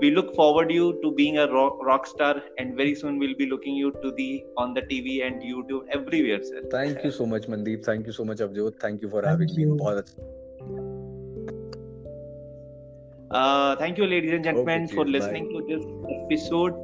we 0.00 0.10
look 0.10 0.34
forward 0.34 0.70
you 0.70 0.98
to 1.02 1.12
being 1.12 1.38
a 1.38 1.46
rock, 1.52 1.78
rock 1.82 2.06
star 2.06 2.42
and 2.58 2.76
very 2.76 2.94
soon 2.94 3.18
we'll 3.18 3.36
be 3.36 3.46
looking 3.46 3.74
you 3.74 3.92
to 4.02 4.12
the 4.16 4.44
on 4.56 4.74
the 4.74 4.82
tv 4.82 5.26
and 5.26 5.42
youtube 5.42 5.84
everywhere 5.90 6.42
sir 6.42 6.62
thank 6.70 7.04
you 7.04 7.10
so 7.10 7.26
much 7.26 7.42
mandeep 7.42 7.84
thank 7.84 8.06
you 8.06 8.12
so 8.12 8.24
much 8.24 8.38
avjot 8.38 8.78
thank 8.80 9.02
you 9.02 9.08
for 9.08 9.22
thank 9.22 9.30
having 9.30 9.48
you. 9.48 9.74
me 9.74 10.02
Uh, 13.30 13.74
thank 13.76 13.98
you, 13.98 14.06
ladies 14.06 14.32
and 14.32 14.44
gentlemen, 14.44 14.84
okay, 14.84 14.94
for 14.94 15.04
listening 15.04 15.52
bye. 15.52 15.60
to 15.60 15.66
this 15.66 15.84
episode. 16.24 16.74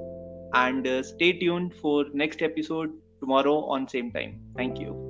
And 0.52 0.84
uh, 0.84 1.02
stay 1.04 1.38
tuned 1.38 1.74
for 1.74 2.06
next 2.12 2.42
episode 2.42 2.90
tomorrow 3.20 3.64
on 3.66 3.88
same 3.88 4.10
time. 4.10 4.40
Thank 4.56 4.80
you. 4.80 5.09